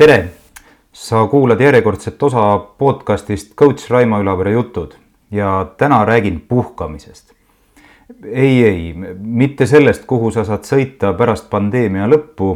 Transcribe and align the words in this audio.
tere, 0.00 0.28
sa 0.92 1.26
kuulad 1.28 1.60
järjekordset 1.60 2.22
osa 2.22 2.58
podcastist 2.58 3.50
coach 3.54 3.90
Raimo 3.90 4.16
Ülavere 4.22 4.54
jutud 4.54 4.94
ja 5.30 5.66
täna 5.76 6.04
räägin 6.04 6.38
puhkamisest. 6.48 7.32
ei, 8.24 8.64
ei, 8.64 8.94
mitte 9.18 9.66
sellest, 9.66 10.06
kuhu 10.06 10.30
sa 10.30 10.44
saad 10.44 10.64
sõita 10.64 11.12
pärast 11.18 11.50
pandeemia 11.50 12.08
lõppu, 12.08 12.48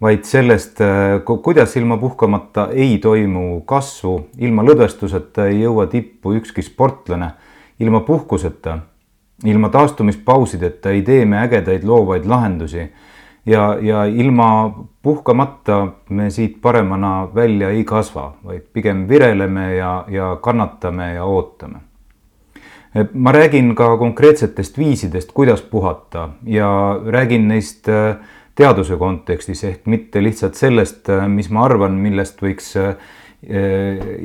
vaid 0.00 0.22
sellest, 0.22 0.78
kuidas 1.42 1.76
ilma 1.76 1.96
puhkamata 1.98 2.68
ei 2.70 2.98
toimu 3.02 3.60
kasvu, 3.66 4.28
ilma 4.38 4.62
lõdvestuseta 4.62 5.48
ei 5.50 5.64
jõua 5.64 5.86
tippu 5.90 6.36
ükski 6.38 6.62
sportlane, 6.62 7.32
ilma 7.80 8.00
puhkuseta, 8.06 8.78
ilma 9.44 9.68
taastumispausideta 9.68 10.94
ei 10.94 11.02
tee 11.02 11.26
me 11.26 11.42
ägedaid 11.42 11.82
loovaid 11.82 12.26
lahendusi 12.26 12.86
ja, 13.46 13.78
ja 13.80 14.04
ilma 14.04 14.84
puhkamata 15.02 15.86
me 16.08 16.30
siit 16.30 16.58
paremana 16.62 17.28
välja 17.34 17.70
ei 17.70 17.84
kasva, 17.84 18.32
vaid 18.44 18.66
pigem 18.72 19.06
vireleme 19.08 19.74
ja, 19.74 20.04
ja 20.08 20.36
kannatame 20.42 21.14
ja 21.14 21.24
ootame. 21.24 21.78
ma 23.12 23.32
räägin 23.32 23.74
ka 23.74 23.96
konkreetsetest 23.96 24.78
viisidest, 24.78 25.32
kuidas 25.32 25.62
puhata 25.62 26.28
ja 26.44 27.00
räägin 27.06 27.48
neist 27.48 27.88
äh, 27.88 28.16
teaduse 28.54 28.96
kontekstis 28.96 29.64
ehk 29.64 29.86
mitte 29.86 30.22
lihtsalt 30.22 30.54
sellest, 30.54 31.08
äh, 31.08 31.28
mis 31.28 31.50
ma 31.50 31.64
arvan, 31.64 31.92
millest 31.92 32.42
võiks 32.42 32.74
äh, 32.76 32.96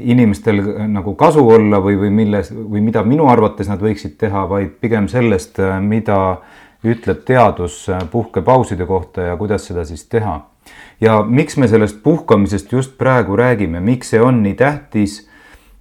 inimestel 0.01 0.61
nagu 0.89 1.13
kasu 1.15 1.43
olla 1.49 1.77
või, 1.83 1.99
või 2.01 2.09
milles 2.09 2.49
või 2.55 2.81
mida 2.81 3.03
minu 3.03 3.27
arvates 3.29 3.69
nad 3.69 3.81
võiksid 3.83 4.17
teha, 4.17 4.47
vaid 4.49 4.79
pigem 4.81 5.07
sellest, 5.07 5.59
mida 5.81 6.17
ütleb 6.83 7.23
teadus 7.25 7.87
puhkepauside 8.11 8.85
kohta 8.85 9.21
ja 9.29 9.37
kuidas 9.37 9.67
seda 9.67 9.85
siis 9.85 10.05
teha. 10.09 10.41
ja 11.01 11.23
miks 11.23 11.57
me 11.57 11.67
sellest 11.67 12.03
puhkamisest 12.03 12.71
just 12.71 12.97
praegu 12.97 13.35
räägime, 13.35 13.79
miks 13.79 14.09
see 14.09 14.21
on 14.21 14.43
nii 14.43 14.53
tähtis 14.53 15.21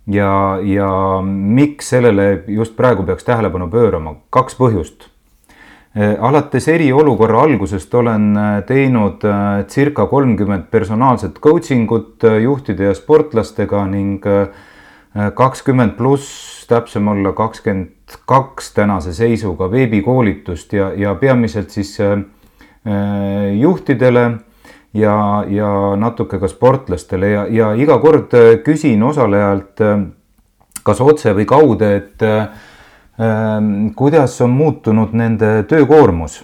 ja, 0.07 0.59
ja 0.63 1.23
miks 1.23 1.91
sellele 1.91 2.45
just 2.47 2.77
praegu 2.77 3.03
peaks 3.07 3.25
tähelepanu 3.25 3.69
pöörama, 3.71 4.17
kaks 4.31 4.57
põhjust. 4.59 5.09
alates 6.21 6.69
eriolukorra 6.73 7.43
algusest 7.45 7.95
olen 7.95 8.31
teinud 8.67 9.25
äh, 9.29 9.67
circa 9.69 10.07
kolmkümmend 10.07 10.71
personaalset 10.71 11.37
coaching 11.41 11.91
ut 11.93 12.25
äh, 12.25 12.39
juhtide 12.43 12.85
ja 12.85 12.95
sportlastega 12.95 13.85
ning 13.87 14.25
äh, 14.27 14.49
kakskümmend 15.37 15.93
pluss, 15.99 16.65
täpsem 16.69 17.09
olla 17.09 17.35
kakskümmend 17.37 17.93
kaks 18.33 18.73
tänase 18.75 19.13
seisuga 19.13 19.69
veebikoolitust 19.71 20.73
ja, 20.73 20.93
ja 20.97 21.15
peamiselt 21.21 21.71
siis 21.71 21.99
äh, 22.01 22.25
juhtidele 23.61 24.31
ja, 24.95 25.45
ja 25.49 25.71
natuke 25.97 26.41
ka 26.41 26.49
sportlastele 26.49 27.31
ja, 27.31 27.47
ja 27.51 27.73
iga 27.77 27.99
kord 28.03 28.35
äh, 28.37 28.57
küsin 28.65 29.03
osalejalt 29.05 29.81
äh, 29.81 30.05
kas 30.83 31.01
otse 31.01 31.35
või 31.37 31.47
kaude, 31.49 31.91
et 31.97 32.23
äh, 32.27 32.49
kuidas 33.97 34.41
on 34.43 34.51
muutunud 34.57 35.13
nende 35.15 35.63
töökoormus. 35.69 36.43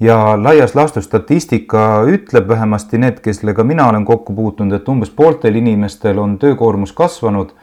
Ja 0.00 0.36
laias 0.36 0.74
laastus 0.76 1.06
statistika 1.08 2.02
ütleb 2.04 2.48
vähemasti 2.48 2.98
need, 3.00 3.22
kellega 3.24 3.64
mina 3.64 3.88
olen 3.88 4.04
kokku 4.04 4.34
puutunud, 4.36 4.76
et 4.76 4.88
umbes 4.92 5.10
pooltel 5.10 5.56
inimestel 5.56 6.18
on 6.20 6.36
töökoormus 6.38 6.92
kasvanud 6.92 7.54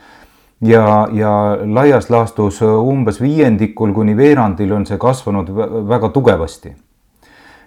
ja, 0.64 1.08
ja 1.12 1.34
laias 1.66 2.10
laastus 2.10 2.62
umbes 2.62 3.22
viiendikul 3.22 3.94
kuni 3.94 4.16
veerandil 4.18 4.72
on 4.78 4.88
see 4.88 4.98
kasvanud 4.98 5.52
väga 5.90 6.10
tugevasti. 6.16 6.76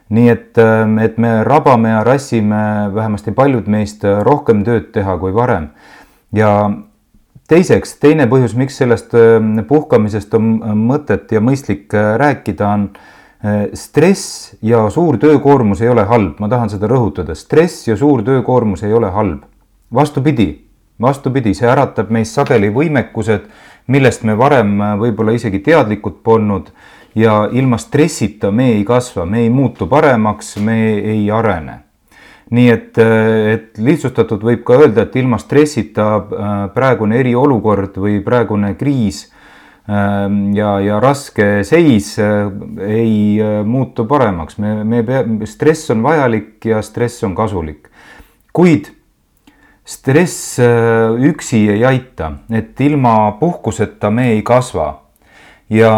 nii 0.09 0.29
et, 0.31 0.59
ähm, 0.59 0.99
et 1.03 1.17
me 1.19 1.45
rabame 1.45 1.89
ja 1.89 2.05
rassime 2.05 2.91
vähemasti 2.95 3.33
paljud 3.33 3.67
meist 3.67 4.05
rohkem 4.23 4.63
tööd 4.65 4.93
teha 4.93 5.17
kui 5.19 5.35
varem. 5.35 5.69
ja 6.33 6.71
teiseks, 7.49 7.97
teine 8.03 8.27
põhjus, 8.27 8.55
miks 8.55 8.79
sellest 8.79 9.15
ähm, 9.15 9.59
puhkamisest 9.69 10.35
on 10.35 10.61
mõtet 10.87 11.33
ja 11.33 11.41
mõistlik 11.41 11.95
äh, 11.95 12.15
rääkida, 12.19 12.69
on 12.69 12.89
äh, 12.93 13.67
stress 13.75 14.55
ja 14.63 14.87
suur 14.91 15.19
töökoormus 15.19 15.83
ei 15.83 15.89
ole 15.89 16.05
halb, 16.05 16.41
ma 16.41 16.49
tahan 16.49 16.71
seda 16.71 16.91
rõhutada, 16.91 17.35
stress 17.35 17.89
ja 17.89 17.97
suur 17.97 18.23
töökoormus 18.27 18.83
ei 18.87 18.93
ole 18.93 19.11
halb. 19.11 19.45
vastupidi 19.95 20.66
vastupidi, 21.03 21.55
see 21.55 21.69
äratab 21.69 22.11
meis 22.15 22.33
sageli 22.35 22.71
võimekused, 22.73 23.49
millest 23.93 24.25
me 24.27 24.37
varem 24.39 24.77
äh, 24.81 24.95
võib-olla 25.01 25.37
isegi 25.37 25.61
teadlikud 25.65 26.21
polnud 26.27 26.71
ja 27.17 27.47
ilma 27.53 27.79
stressita 27.81 28.51
me 28.53 28.73
ei 28.75 28.85
kasva, 28.85 29.27
me 29.29 29.45
ei 29.45 29.51
muutu 29.53 29.89
paremaks, 29.91 30.57
me 30.65 30.79
ei 30.99 31.31
arene. 31.31 31.83
nii 32.51 32.69
et, 32.71 32.99
äh, 33.03 33.53
et 33.53 33.79
lihtsustatult 33.79 34.43
võib 34.47 34.63
ka 34.65 34.77
öelda, 34.79 35.03
et 35.03 35.17
ilma 35.17 35.39
stressita 35.39 36.11
äh, 36.17 36.53
praegune 36.75 37.19
eriolukord 37.21 37.97
või 37.99 38.21
praegune 38.25 38.75
kriis 38.79 39.27
ähm, 39.91 40.55
ja, 40.55 40.79
ja 40.81 41.01
raske 41.03 41.65
seis 41.65 42.15
ei 42.19 43.43
muutu 43.65 44.07
paremaks, 44.07 44.59
me, 44.63 44.85
me 44.85 45.03
pea, 45.03 45.25
stress 45.47 45.91
on 45.91 46.07
vajalik 46.07 46.71
ja 46.71 46.83
stress 46.83 47.27
on 47.27 47.35
kasulik. 47.35 47.91
kuid 48.53 48.96
stress 49.87 50.59
äh, 50.59 51.15
üksi 51.31 51.69
ei 51.71 51.85
aita, 51.87 52.33
et 52.51 52.81
ilma 52.83 53.37
puhkuseta 53.41 54.11
me 54.11 54.33
ei 54.35 54.43
kasva. 54.43 55.03
ja 55.71 55.91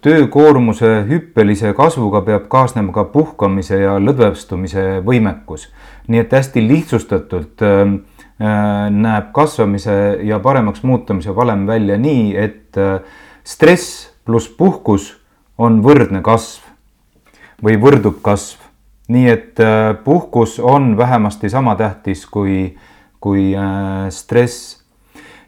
töökoormuse 0.00 1.04
hüppelise 1.08 1.74
kasvuga 1.76 2.22
peab 2.24 2.46
kaasnema 2.48 2.92
ka 2.92 3.02
puhkamise 3.12 3.76
ja 3.82 3.98
lõdvestumise 4.00 5.02
võimekus. 5.04 5.68
nii 6.08 6.20
et 6.20 6.32
hästi 6.32 6.68
lihtsustatult 6.68 7.64
äh, 7.64 7.80
äh, 8.40 8.90
näeb 8.90 9.32
kasvamise 9.32 10.18
ja 10.22 10.38
paremaks 10.38 10.82
muutumise 10.82 11.36
valem 11.36 11.66
välja 11.66 11.98
nii, 11.98 12.36
et 12.36 12.76
stress 13.44 14.10
pluss 14.24 14.48
puhkus 14.48 15.14
on 15.58 15.80
võrdne 15.82 16.20
kasv 16.22 16.64
või 17.64 17.80
võrdub 17.80 18.20
kasv. 18.22 18.60
nii 19.08 19.28
et 19.28 19.60
puhkus 20.04 20.58
on 20.60 20.96
vähemasti 20.96 21.48
sama 21.50 21.76
tähtis 21.76 22.26
kui 22.26 22.74
kui 23.24 23.52
äh, 23.56 24.08
stress. 24.12 24.82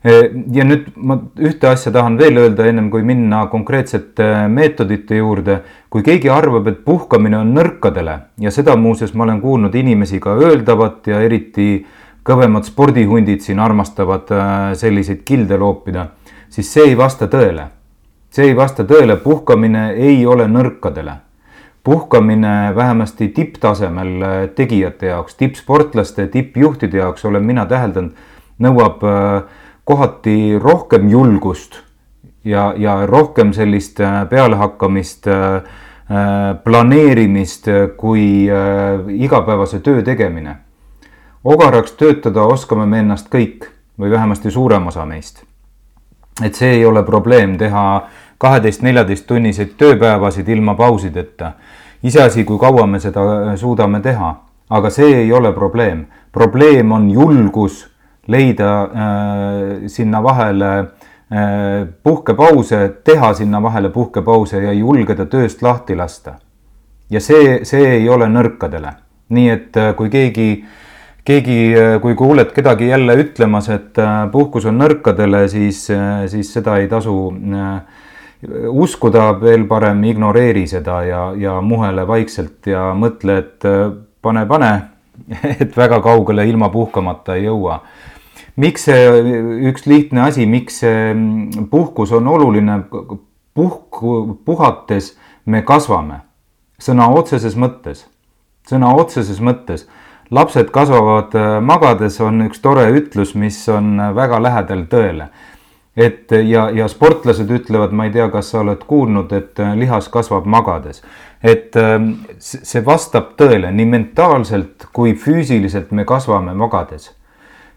Äh, 0.06 0.31
ja 0.53 0.64
nüüd 0.64 0.88
ma 0.97 1.19
ühte 1.37 1.69
asja 1.69 1.92
tahan 1.92 2.16
veel 2.20 2.41
öelda, 2.41 2.64
ennem 2.70 2.88
kui 2.92 3.04
minna 3.04 3.44
konkreetsete 3.53 4.47
meetodite 4.53 5.20
juurde. 5.20 5.60
kui 5.91 6.03
keegi 6.04 6.28
arvab, 6.28 6.66
et 6.69 6.82
puhkamine 6.84 7.38
on 7.38 7.54
nõrkadele 7.56 8.16
ja 8.42 8.50
seda 8.53 8.75
muuseas 8.76 9.14
ma 9.14 9.25
olen 9.25 9.38
kuulnud 9.41 9.75
inimesi 9.75 10.19
ka 10.20 10.34
öeldavat 10.37 11.06
ja 11.09 11.22
eriti 11.25 11.87
kõvemad 12.26 12.66
spordihundid 12.66 13.41
siin 13.41 13.62
armastavad 13.62 14.32
äh, 14.34 14.72
selliseid 14.76 15.22
kilde 15.25 15.56
loopida, 15.56 16.10
siis 16.50 16.72
see 16.72 16.91
ei 16.91 16.98
vasta 16.98 17.31
tõele. 17.32 17.70
see 18.31 18.50
ei 18.50 18.56
vasta 18.56 18.84
tõele, 18.84 19.16
puhkamine 19.16 19.93
ei 19.94 20.26
ole 20.26 20.44
nõrkadele 20.50 21.25
puhkamine 21.87 22.75
vähemasti 22.75 23.29
tipptasemel 23.29 24.25
tegijate 24.55 25.07
jaoks, 25.07 25.35
tippsportlaste, 25.39 26.27
tippjuhtide 26.27 26.99
jaoks 26.99 27.25
olen 27.25 27.45
mina 27.47 27.63
täheldanud, 27.71 28.17
nõuab 28.59 29.05
äh, 29.07 29.43
kohati 29.87 30.59
rohkem 30.59 31.07
julgust 31.13 31.79
ja, 32.45 32.73
ja 32.77 32.99
rohkem 33.07 33.53
sellist 33.55 34.01
äh, 34.01 34.25
pealehakkamist, 34.29 35.29
äh, 35.31 35.63
planeerimist 36.65 37.67
kui 37.99 38.47
igapäevase 39.11 39.81
töö 39.83 40.03
tegemine. 40.07 40.57
ogaraks 41.45 41.93
töötada 41.93 42.45
oskame 42.47 42.87
me 42.87 42.99
ennast 42.99 43.27
kõik 43.31 43.67
või 43.99 44.11
vähemasti 44.11 44.51
suurem 44.51 44.87
osa 44.87 45.06
meist. 45.06 45.43
et 46.44 46.55
see 46.55 46.71
ei 46.71 46.85
ole 46.85 47.03
probleem 47.03 47.59
teha 47.59 48.06
kaheteist, 48.38 48.83
neljateist 48.83 49.27
tunniseid 49.27 49.77
tööpäevasid 49.79 50.49
ilma 50.49 50.75
pausideta. 50.75 51.53
iseasi, 52.03 52.44
kui 52.44 52.59
kaua 52.59 52.87
me 52.87 53.00
seda 53.00 53.23
äh, 53.23 53.55
suudame 53.56 54.00
teha, 54.00 54.35
aga 54.71 54.91
see 54.91 55.23
ei 55.23 55.33
ole 55.33 55.53
probleem. 55.53 56.06
probleem 56.33 56.93
on 56.93 57.11
julgus 57.11 57.87
leida 58.27 58.83
äh, 58.83 59.87
sinna 59.87 60.23
vahele 60.23 60.79
äh, 60.79 61.87
puhkepause, 62.03 62.88
teha 63.05 63.35
sinna 63.35 63.62
vahele 63.62 63.91
puhkepause 63.91 64.62
ja 64.62 64.73
julgeda 64.73 65.27
tööst 65.27 65.62
lahti 65.62 65.97
lasta. 65.97 66.35
ja 67.11 67.21
see, 67.21 67.65
see 67.65 67.87
ei 67.99 68.09
ole 68.09 68.29
nõrkadele. 68.29 68.93
nii 69.29 69.49
et 69.50 69.77
äh, 69.77 69.94
kui 69.97 70.11
keegi 70.11 70.65
keegi, 71.27 71.75
äh, 71.75 72.00
kui 72.00 72.15
kuuled 72.15 72.53
kedagi 72.55 72.89
jälle 72.89 73.17
ütlemas, 73.19 73.69
et 73.69 73.99
puhkus 74.32 74.67
on 74.67 74.79
nõrkadele, 74.79 75.49
siis, 75.49 75.89
siis 76.31 76.53
seda 76.53 76.77
ei 76.79 76.87
tasu 76.89 77.17
äh, 77.32 78.05
uskuda 78.69 79.31
veel 79.41 79.65
parem, 79.69 80.03
ignoreeri 80.05 80.67
seda 80.69 81.00
ja, 81.06 81.23
ja 81.38 81.61
muhele 81.65 82.06
vaikselt 82.09 82.67
ja 82.69 82.91
mõtle, 82.99 83.38
et 83.41 83.67
äh, 83.69 83.88
pane, 84.23 84.44
pane, 84.49 84.73
et 85.62 85.77
väga 85.77 86.00
kaugele 86.05 86.47
ilma 86.49 86.69
puhkamata 86.73 87.37
ei 87.37 87.47
jõua. 87.47 87.81
miks 88.56 88.85
see 88.88 89.09
üks 89.71 89.87
lihtne 89.87 90.27
asi, 90.29 90.47
miks 90.47 90.81
see 90.85 91.12
mm, 91.15 91.69
puhkus 91.71 92.12
on 92.12 92.29
oluline? 92.29 92.83
puhku, 93.56 94.39
puhates 94.44 95.15
me 95.47 95.62
kasvame 95.62 96.21
sõna 96.79 97.09
otseses 97.09 97.56
mõttes, 97.56 98.05
sõna 98.69 98.93
otseses 98.94 99.41
mõttes 99.41 99.87
lapsed 100.31 100.69
kasvavad 100.75 101.32
magades, 101.62 102.21
on 102.21 102.49
üks 102.50 102.61
tore 102.61 102.85
ütlus, 102.93 103.32
mis 103.35 103.62
on 103.73 103.97
väga 104.15 104.43
lähedal 104.43 104.85
tõele 104.91 105.31
et 105.96 106.32
ja, 106.44 106.69
ja 106.70 106.88
sportlased 106.93 107.50
ütlevad, 107.50 107.94
ma 107.96 108.06
ei 108.06 108.12
tea, 108.12 108.28
kas 108.32 108.50
sa 108.52 108.60
oled 108.60 108.82
kuulnud, 108.87 109.32
et 109.32 109.62
lihas 109.78 110.10
kasvab 110.12 110.44
magades. 110.46 111.02
et 111.43 111.76
see 112.40 112.81
vastab 112.84 113.34
tõele, 113.38 113.70
nii 113.70 113.87
mentaalselt 113.87 114.88
kui 114.93 115.12
füüsiliselt 115.14 115.93
me 115.93 116.04
kasvame 116.04 116.54
magades 116.54 117.12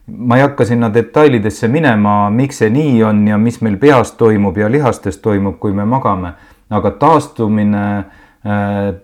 ma 0.10 0.38
ei 0.38 0.42
hakka 0.42 0.66
sinna 0.66 0.90
detailidesse 0.94 1.68
minema, 1.68 2.30
miks 2.34 2.64
see 2.64 2.70
nii 2.74 3.04
on 3.04 3.28
ja 3.28 3.38
mis 3.38 3.60
meil 3.62 3.76
peas 3.78 4.16
toimub 4.18 4.58
ja 4.58 4.70
lihastes 4.72 5.20
toimub, 5.22 5.60
kui 5.60 5.76
me 5.76 5.86
magame, 5.86 6.32
aga 6.70 6.92
taastumine 6.92 7.84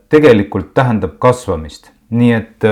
tegelikult 0.09 0.73
tähendab 0.73 1.19
kasvamist. 1.19 1.91
nii 2.15 2.31
et 2.31 2.65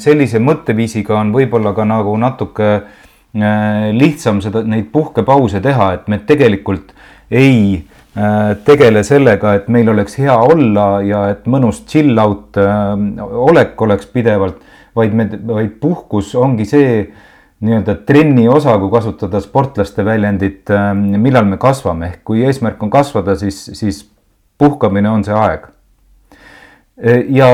sellise 0.00 0.38
mõtteviisiga 0.38 1.16
on 1.18 1.32
võib-olla 1.34 1.72
ka 1.74 1.84
nagu 1.84 2.12
natuke 2.16 2.68
äh, 2.74 3.07
lihtsam 3.94 4.40
seda, 4.44 4.62
neid 4.66 4.88
puhkepause 4.92 5.60
teha, 5.64 5.92
et 5.98 6.08
me 6.08 6.18
tegelikult 6.26 6.92
ei 7.30 7.84
tegele 8.66 9.04
sellega, 9.06 9.54
et 9.58 9.68
meil 9.70 9.88
oleks 9.92 10.16
hea 10.18 10.34
olla 10.34 10.86
ja 11.06 11.28
et 11.30 11.46
mõnus 11.46 11.84
chill 11.86 12.18
out 12.18 12.56
olek 12.58 13.80
oleks 13.84 14.08
pidevalt, 14.10 14.58
vaid 14.98 15.14
me, 15.14 15.28
vaid 15.52 15.76
puhkus 15.80 16.32
ongi 16.34 16.66
see 16.66 17.02
nii-öelda 17.62 17.94
trenni 18.06 18.46
osa, 18.50 18.76
kui 18.78 18.90
kasutada 18.90 19.40
sportlaste 19.42 20.04
väljendit, 20.06 20.70
millal 20.94 21.46
me 21.46 21.58
kasvame, 21.60 22.12
ehk 22.12 22.24
kui 22.30 22.44
eesmärk 22.46 22.82
on 22.82 22.90
kasvada, 22.90 23.34
siis, 23.38 23.60
siis 23.74 24.04
puhkamine 24.58 25.10
on 25.10 25.24
see 25.26 25.34
aeg. 25.34 25.66
Ja 27.34 27.50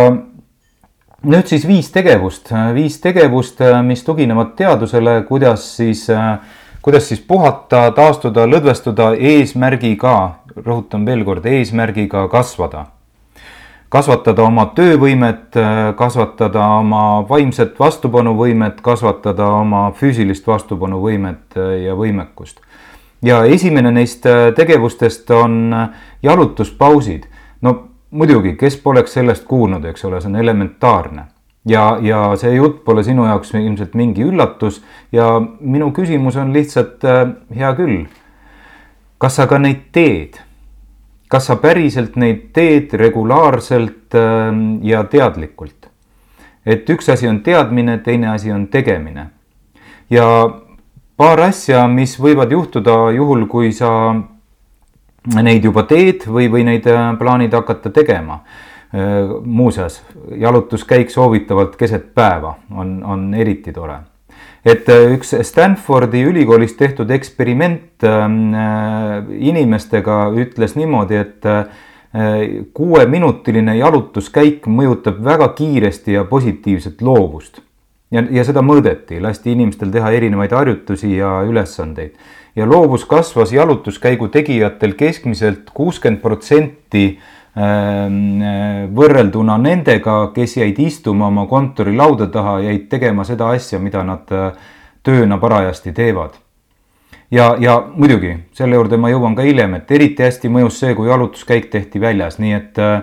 nüüd 1.25 1.49
siis 1.49 1.67
viis 1.69 1.91
tegevust, 1.93 2.50
viis 2.75 2.99
tegevust, 3.00 3.61
äh, 3.65 3.81
mis 3.82 4.05
tuginevad 4.05 4.55
teadusele, 4.56 5.23
kuidas 5.29 5.76
siis, 5.76 6.09
äh, 6.11 6.38
kuidas 6.82 7.09
siis 7.09 7.21
puhata, 7.21 7.91
taastuda, 7.97 8.47
lõdvestuda 8.47 9.15
eesmärgiga, 9.17 10.17
rõhutan 10.56 11.06
veel 11.06 11.25
kord, 11.25 11.47
eesmärgiga 11.47 12.29
kasvada 12.29 12.87
kasvatada 13.94 14.43
oma 14.43 14.65
töövõimet, 14.75 15.55
kasvatada 15.94 16.65
oma 16.81 17.23
vaimset 17.29 17.77
vastupanuvõimet, 17.79 18.81
kasvatada 18.82 19.47
oma 19.61 19.85
füüsilist 19.94 20.47
vastupanuvõimet 20.50 21.55
ja 21.85 21.94
võimekust. 21.94 22.59
ja 23.23 23.44
esimene 23.44 23.91
neist 23.91 24.27
tegevustest 24.56 25.31
on 25.31 25.77
jalutuspausid. 26.23 27.29
no 27.62 27.94
muidugi, 28.14 28.55
kes 28.56 28.76
poleks 28.82 29.16
sellest 29.19 29.46
kuulnud, 29.50 29.84
eks 29.90 30.05
ole, 30.06 30.20
see 30.22 30.31
on 30.31 30.40
elementaarne 30.40 31.26
ja, 31.69 31.84
ja 32.02 32.25
see 32.40 32.55
jutt 32.55 32.82
pole 32.87 33.05
sinu 33.05 33.26
jaoks 33.26 33.55
ilmselt 33.58 33.94
mingi 33.99 34.25
üllatus 34.25 34.82
ja 35.12 35.38
minu 35.61 35.90
küsimus 35.96 36.37
on 36.40 36.52
lihtsalt 36.55 37.05
hea 37.55 37.72
küll. 37.78 38.05
kas 39.19 39.40
sa 39.40 39.46
ka 39.50 39.58
neid 39.58 39.88
teed? 39.93 40.40
kas 41.28 41.49
sa 41.50 41.56
päriselt 41.56 42.16
neid 42.20 42.50
teed 42.55 42.93
regulaarselt 42.93 44.14
ähm, 44.14 44.78
ja 44.82 45.05
teadlikult? 45.05 45.88
et 46.67 46.90
üks 46.90 47.08
asi 47.12 47.28
on 47.28 47.40
teadmine, 47.43 47.99
teine 47.99 48.28
asi 48.28 48.52
on 48.52 48.69
tegemine. 48.69 49.31
ja 50.10 50.26
paar 51.17 51.40
asja, 51.49 51.88
mis 51.88 52.19
võivad 52.20 52.52
juhtuda 52.52 53.10
juhul, 53.17 53.46
kui 53.46 53.72
sa 53.72 53.90
neid 55.43 55.65
juba 55.65 55.87
teed 55.88 56.26
või, 56.29 56.50
või 56.53 56.65
neid 56.69 56.87
äh, 56.91 57.12
plaanid 57.19 57.55
hakata 57.56 57.91
tegema. 57.91 58.43
Äh, 58.94 59.41
muuseas, 59.44 60.03
jalutuskäik 60.38 61.11
soovitavalt 61.11 61.76
keset 61.76 62.12
päeva 62.15 62.53
on, 62.71 63.00
on 63.03 63.35
eriti 63.35 63.73
tore 63.75 63.97
et 64.65 64.87
äh, 64.88 65.09
üks 65.17 65.32
Stanfordi 65.49 66.21
ülikoolis 66.29 66.76
tehtud 66.79 67.11
eksperiment 67.11 68.06
ähm, 68.06 68.55
äh, 68.55 69.17
inimestega 69.50 70.29
ütles 70.38 70.76
niimoodi, 70.79 71.21
et 71.25 71.50
kuueminutiline 72.79 73.73
jalutuskäik 73.75 74.69
mõjutab 74.70 75.17
väga 75.27 75.49
kiiresti 75.59 76.15
ja 76.15 76.23
positiivset 76.31 77.03
loovust. 77.03 77.59
ja, 78.15 78.23
ja 78.31 78.44
seda 78.47 78.62
mõõdeti, 78.62 79.19
lasti 79.19 79.50
inimestel 79.50 79.91
teha 79.91 80.12
erinevaid 80.15 80.55
harjutusi 80.55 81.17
ja 81.17 81.41
ülesandeid. 81.43 82.15
Ja 82.56 82.67
loovus 82.67 83.05
kasvas 83.05 83.53
jalutuskäigu 83.53 84.29
tegijatel 84.29 84.95
keskmiselt 84.95 85.71
kuuskümmend 85.75 86.23
protsenti 86.23 87.19
Ähm, 87.55 88.41
võrrelduna 88.99 89.55
nendega, 89.62 90.33
kes 90.35 90.56
jäid 90.56 90.79
istuma 90.83 91.29
oma 91.29 91.45
kontorilauda 91.47 92.27
taha, 92.35 92.56
jäid 92.65 92.89
tegema 92.91 93.23
seda 93.23 93.53
asja, 93.55 93.79
mida 93.79 94.01
nad 94.03 94.33
äh, 94.35 94.49
tööna 95.06 95.39
parajasti 95.39 95.93
teevad. 95.95 96.35
ja, 97.31 97.55
ja 97.61 97.77
muidugi 97.95 98.33
selle 98.59 98.75
juurde 98.75 98.99
ma 98.99 99.12
jõuan 99.12 99.37
ka 99.39 99.47
hiljem, 99.47 99.79
et 99.79 99.91
eriti 99.95 100.27
hästi 100.27 100.51
mõjus 100.51 100.81
see, 100.83 100.97
kui 100.99 101.06
jalutuskäik 101.06 101.71
tehti 101.71 102.03
väljas, 102.03 102.41
nii 102.43 102.53
et 102.59 102.83
äh, 102.83 102.97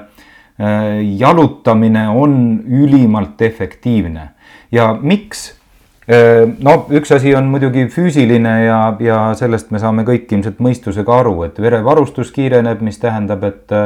äh 0.60 1.00
jalutamine 1.00 2.10
on 2.10 2.36
ülimalt 2.68 3.42
efektiivne 3.42 4.30
ja 4.72 4.92
miks 5.02 5.61
no 6.08 6.74
üks 6.90 7.12
asi 7.14 7.36
on 7.38 7.50
muidugi 7.52 7.86
füüsiline 7.94 8.56
ja, 8.66 8.80
ja 9.00 9.20
sellest 9.38 9.70
me 9.72 9.80
saame 9.80 10.06
kõik 10.08 10.32
ilmselt 10.34 10.58
mõistusega 10.64 11.20
aru, 11.22 11.36
et 11.46 11.60
verevarustus 11.62 12.32
kiireneb, 12.34 12.82
mis 12.82 12.98
tähendab, 13.00 13.44
et 13.44 13.78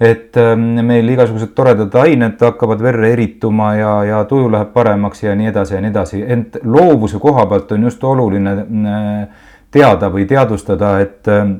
et 0.00 0.36
ähm, 0.40 0.78
meil 0.88 1.08
igasugused 1.12 1.50
toredad 1.52 1.92
ained 2.00 2.40
hakkavad 2.40 2.80
verre 2.80 3.10
erituma 3.12 3.74
ja, 3.76 3.90
ja 4.08 4.20
tuju 4.24 4.46
läheb 4.48 4.70
paremaks 4.72 5.26
ja 5.26 5.34
nii 5.36 5.50
edasi 5.50 5.74
ja 5.74 5.80
nii 5.84 5.90
edasi, 5.92 6.20
ent 6.24 6.56
loovuse 6.64 7.20
koha 7.20 7.44
pealt 7.50 7.74
on 7.76 7.84
just 7.84 8.04
oluline 8.04 8.54
äh, 8.54 9.50
teada 9.70 10.08
või 10.08 10.24
teadvustada, 10.28 10.94
et 11.04 11.28
ähm, 11.28 11.58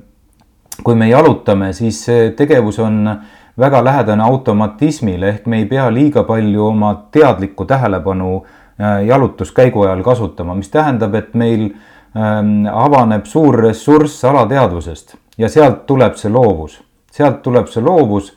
kui 0.85 0.97
me 0.97 1.11
jalutame, 1.11 1.75
siis 1.77 2.01
tegevus 2.37 2.79
on 2.81 3.03
väga 3.61 3.83
lähedane 3.85 4.25
automatismile 4.25 5.35
ehk 5.35 5.45
me 5.47 5.61
ei 5.61 5.69
pea 5.69 5.91
liiga 5.93 6.25
palju 6.25 6.65
oma 6.71 6.95
teadlikku 7.13 7.69
tähelepanu 7.69 8.33
äh, 8.39 8.60
jalutuskäigu 9.07 9.83
ajal 9.83 10.03
kasutama, 10.03 10.55
mis 10.55 10.71
tähendab, 10.73 11.15
et 11.15 11.35
meil 11.35 11.67
ähm, 12.17 12.67
avaneb 12.73 13.27
suur 13.29 13.59
ressurss 13.61 14.25
alateadvusest 14.25 15.17
ja 15.39 15.49
sealt 15.49 15.87
tuleb 15.87 16.17
see 16.21 16.33
loovus. 16.33 16.81
Sealt 17.11 17.43
tuleb 17.43 17.69
see 17.69 17.83
loovus 17.85 18.33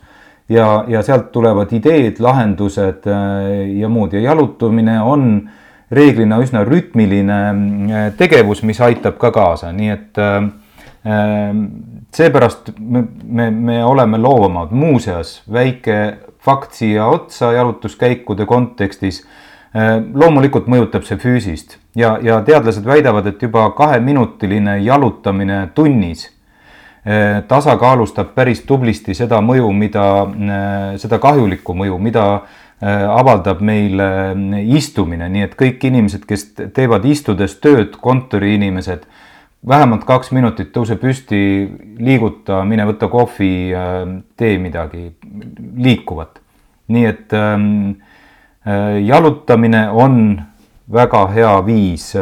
ja, 0.48 0.84
ja 0.88 1.02
sealt 1.02 1.30
tulevad 1.32 1.72
ideed, 1.72 2.20
lahendused 2.20 3.06
äh, 3.06 3.78
ja 3.78 3.88
muud. 3.88 4.12
Ja 4.12 4.20
jalutamine 4.30 4.98
on 5.02 5.48
reeglina 5.94 6.40
üsna 6.42 6.64
rütmiline 6.66 7.40
äh, 7.48 8.10
tegevus, 8.18 8.62
mis 8.66 8.80
aitab 8.84 9.18
ka 9.22 9.30
kaasa, 9.34 9.72
nii 9.72 9.90
et 9.94 10.20
äh, 10.20 10.42
seepärast 12.14 12.72
me, 12.78 13.04
me, 13.24 13.50
me 13.50 13.80
oleme 13.84 14.18
loovamad, 14.18 14.72
muuseas 14.72 15.42
väike 15.52 15.98
fakt 16.44 16.76
siia 16.76 17.06
otsa 17.06 17.52
jalutuskäikude 17.52 18.46
kontekstis. 18.46 19.24
Loomulikult 19.74 20.68
mõjutab 20.70 21.02
see 21.02 21.16
füüsist 21.18 21.78
ja, 21.98 22.12
ja 22.22 22.36
teadlased 22.46 22.84
väidavad, 22.86 23.26
et 23.26 23.42
juba 23.42 23.64
kaheminutiline 23.74 24.76
jalutamine 24.84 25.64
tunnis 25.74 26.28
Eh, 27.04 27.42
tasakaalustab 27.48 28.30
päris 28.32 28.62
tublisti 28.64 29.12
seda 29.12 29.42
mõju, 29.44 29.66
mida, 29.76 30.04
eh, 30.24 30.94
seda 31.00 31.18
kahjulikku 31.20 31.76
mõju, 31.76 31.98
mida 32.00 32.26
avaldab 32.84 33.62
meile 33.64 34.06
istumine, 34.76 35.28
nii 35.32 35.44
et 35.46 35.52
kõik 35.56 35.84
inimesed, 35.88 36.24
kes 36.28 36.42
teevad 36.76 37.04
istudes 37.08 37.54
tööd, 37.62 37.94
kontoriinimesed, 38.02 39.06
vähemalt 39.64 40.04
kaks 40.04 40.32
minutit 40.36 40.72
tõuse 40.74 40.98
püsti, 41.00 41.38
liiguta, 41.96 42.58
mine 42.68 42.84
võta 42.84 43.08
kohvi, 43.08 43.72
tee 44.36 44.58
midagi 44.58 45.14
liikuvat. 45.78 46.42
nii 46.88 47.06
et 47.06 47.32
jalutamine 49.06 49.88
on 49.90 50.40
väga 50.92 51.26
hea 51.34 51.54
viis 51.66 52.12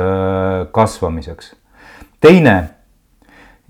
kasvamiseks. 0.72 1.54
teine 2.20 2.56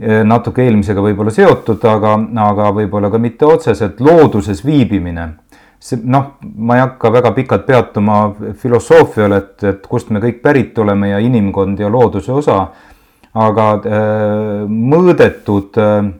Eh, 0.03 0.23
natuke 0.27 0.65
eelmisega 0.65 1.03
võib-olla 1.05 1.31
seotud, 1.31 1.83
aga, 1.87 2.17
aga 2.43 2.71
võib-olla 2.75 3.11
ka 3.13 3.19
mitte 3.23 3.47
otseselt, 3.47 4.01
looduses 4.03 4.65
viibimine. 4.67 5.35
see 5.83 5.99
noh, 6.07 6.39
ma 6.41 6.77
ei 6.77 6.81
hakka 6.81 7.11
väga 7.11 7.33
pikalt 7.35 7.65
peatuma 7.67 8.17
filosoofial, 8.59 9.33
et, 9.35 9.63
et 9.67 9.87
kust 9.87 10.11
me 10.11 10.21
kõik 10.23 10.39
pärit 10.43 10.79
oleme 10.79 11.09
ja 11.11 11.19
inimkond 11.19 11.79
ja 11.79 11.91
looduse 11.91 12.33
osa, 12.33 12.59
aga 13.35 13.69
äh, 13.75 14.65
mõõdetud 14.71 15.79
äh, 15.83 16.11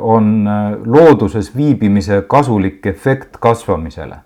on 0.00 0.48
looduses 0.84 1.54
viibimise 1.56 2.24
kasulik 2.28 2.84
efekt 2.86 3.38
kasvamisele 3.40 4.18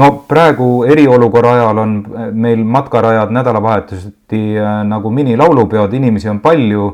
no 0.00 0.10
praegu 0.28 0.70
eriolukorra 0.88 1.54
ajal 1.58 1.78
on 1.82 1.94
meil 2.32 2.64
matkarajad 2.64 3.32
nädalavahetuseti 3.36 4.42
nagu 4.88 5.10
minilaulupeod, 5.10 5.92
inimesi 5.98 6.30
on 6.32 6.40
palju 6.40 6.90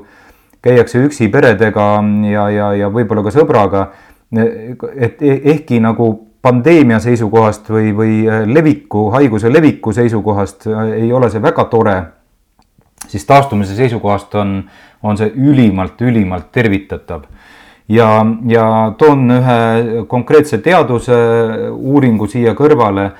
käiakse 0.67 1.05
üksi 1.07 1.29
peredega 1.31 1.87
ja, 2.31 2.49
ja, 2.51 2.71
ja 2.75 2.91
võib-olla 2.93 3.23
ka 3.27 3.35
sõbraga. 3.35 3.87
et 4.33 5.23
e-, 5.23 5.41
ehkki 5.53 5.79
nagu 5.81 6.09
pandeemia 6.43 6.99
seisukohast 7.03 7.71
või, 7.71 7.93
või 7.95 8.17
leviku, 8.51 9.09
haiguse 9.15 9.51
leviku 9.53 9.93
seisukohast 9.93 10.67
ei 10.95 11.13
ole 11.13 11.31
see 11.31 11.43
väga 11.43 11.65
tore, 11.71 11.97
siis 13.07 13.27
taastumise 13.27 13.75
seisukohast 13.79 14.35
on, 14.35 14.59
on 15.03 15.19
see 15.19 15.31
ülimalt, 15.37 16.01
ülimalt 16.03 16.51
tervitatav 16.55 17.27
ja, 17.89 18.27
ja 18.49 18.67
toon 18.99 19.31
ühe 19.31 20.05
konkreetse 20.09 20.59
teaduse 20.65 21.17
uuringu 21.73 22.29
siia 22.31 22.55
kõrvale. 22.59 23.11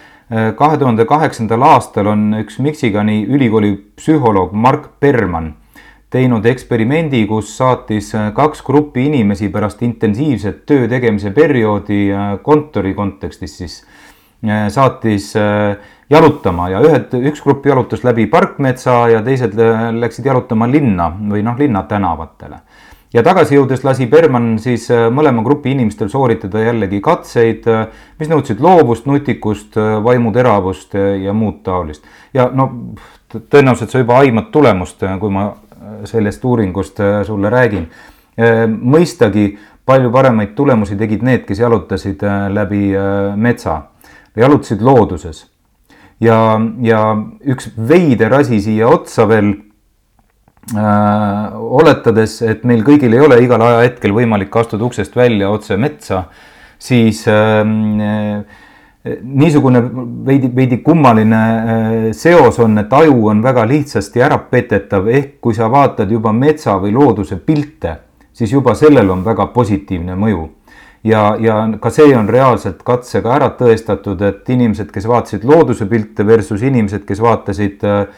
kahe 0.59 0.79
tuhande 0.79 1.05
kaheksandal 1.07 1.63
aastal 1.63 2.09
on 2.11 2.35
üks 2.41 2.59
Michigani 2.59 3.21
ülikooli 3.31 3.77
psühholoog 3.97 4.53
Mark 4.53 4.89
Berman 5.01 5.53
teinud 6.11 6.47
eksperimendi, 6.47 7.21
kus 7.27 7.53
saatis 7.57 8.11
kaks 8.35 8.63
gruppi 8.67 9.05
inimesi 9.07 9.49
pärast 9.55 9.83
intensiivset 9.83 10.65
töö 10.67 10.89
tegemise 10.91 11.31
perioodi 11.31 12.09
kontori 12.43 12.95
kontekstis 12.95 13.57
siis 13.59 13.77
saatis 14.75 15.33
jalutama 16.11 16.69
ja 16.71 16.81
ühed, 16.83 17.15
üks 17.31 17.43
grupp 17.43 17.67
jalutas 17.67 18.03
läbi 18.07 18.27
parkmetsa 18.27 19.07
ja 19.15 19.23
teised 19.23 19.55
läksid 20.01 20.27
jalutama 20.27 20.67
linna 20.71 21.11
või 21.31 21.43
noh, 21.47 21.55
linnatänavatele 21.59 22.61
ja 23.15 23.23
tagasi 23.27 23.57
jõudes 23.57 23.85
lasi 23.87 24.07
Berman 24.11 24.57
siis 24.63 24.89
äh, 24.93 25.07
mõlema 25.13 25.45
grupi 25.47 25.73
inimestel 25.75 26.11
sooritada 26.13 26.63
jällegi 26.65 27.01
katseid, 27.05 27.69
äh, 27.71 27.87
mis 28.21 28.31
nõudsid 28.31 28.61
loovust, 28.63 29.07
nutikust, 29.07 29.77
äh, 29.81 29.97
vaimuteravust 30.05 30.97
ja 31.23 31.35
muud 31.37 31.63
taolist. 31.67 32.05
ja 32.35 32.49
no 32.53 32.71
tõenäoliselt 33.33 33.93
sa 33.93 34.03
juba 34.03 34.21
aimad 34.23 34.51
tulemust, 34.53 35.03
kui 35.21 35.31
ma 35.31 35.49
sellest 36.07 36.45
uuringust 36.45 37.01
sulle 37.27 37.51
räägin. 37.51 37.87
mõistagi 38.67 39.57
palju 39.85 40.11
paremaid 40.11 40.55
tulemusi 40.55 40.97
tegid 40.97 41.23
need, 41.23 41.45
kes 41.47 41.59
jalutasid 41.59 42.23
läbi 42.53 42.91
metsa, 43.37 43.83
jalutasid 44.37 44.83
looduses. 44.83 45.47
ja, 46.21 46.61
ja 46.83 47.17
üks 47.45 47.71
veider 47.89 48.35
asi 48.35 48.61
siia 48.61 48.89
otsa 48.89 49.29
veel 49.29 49.66
oletades, 50.75 52.41
et 52.43 52.65
meil 52.67 52.83
kõigil 52.83 53.15
ei 53.15 53.21
ole 53.23 53.39
igal 53.45 53.63
ajahetkel 53.63 54.13
võimalik 54.13 54.57
astuda 54.57 54.85
uksest 54.89 55.15
välja 55.17 55.51
otse 55.51 55.77
metsa, 55.79 56.25
siis 56.79 57.23
ähm, 57.31 58.01
äh, 58.01 58.65
niisugune 59.23 59.83
veidi, 60.27 60.51
veidi 60.57 60.81
kummaline 60.83 61.37
äh, 61.37 61.95
seos 62.13 62.59
on, 62.59 62.79
et 62.83 62.93
aju 62.93 63.31
on 63.31 63.43
väga 63.45 63.67
lihtsasti 63.69 64.23
ära 64.27 64.41
petetav, 64.51 65.07
ehk 65.07 65.39
kui 65.41 65.55
sa 65.55 65.71
vaatad 65.71 66.11
juba 66.11 66.35
metsa 66.35 66.77
või 66.83 66.97
looduse 66.97 67.39
pilte, 67.39 67.97
siis 68.35 68.53
juba 68.53 68.75
sellel 68.75 69.11
on 69.15 69.25
väga 69.25 69.47
positiivne 69.55 70.19
mõju. 70.19 70.49
ja, 71.07 71.37
ja 71.39 71.61
ka 71.81 71.91
see 71.95 72.11
on 72.17 72.29
reaalselt 72.29 72.83
katsega 72.83 73.37
ära 73.37 73.53
tõestatud, 73.55 74.23
et 74.27 74.49
inimesed, 74.51 74.91
kes 74.91 75.07
vaatasid 75.07 75.45
looduse 75.47 75.87
pilte 75.87 76.27
versus 76.27 76.63
inimesed, 76.63 77.07
kes 77.07 77.23
vaatasid 77.23 77.85
äh, 77.87 78.09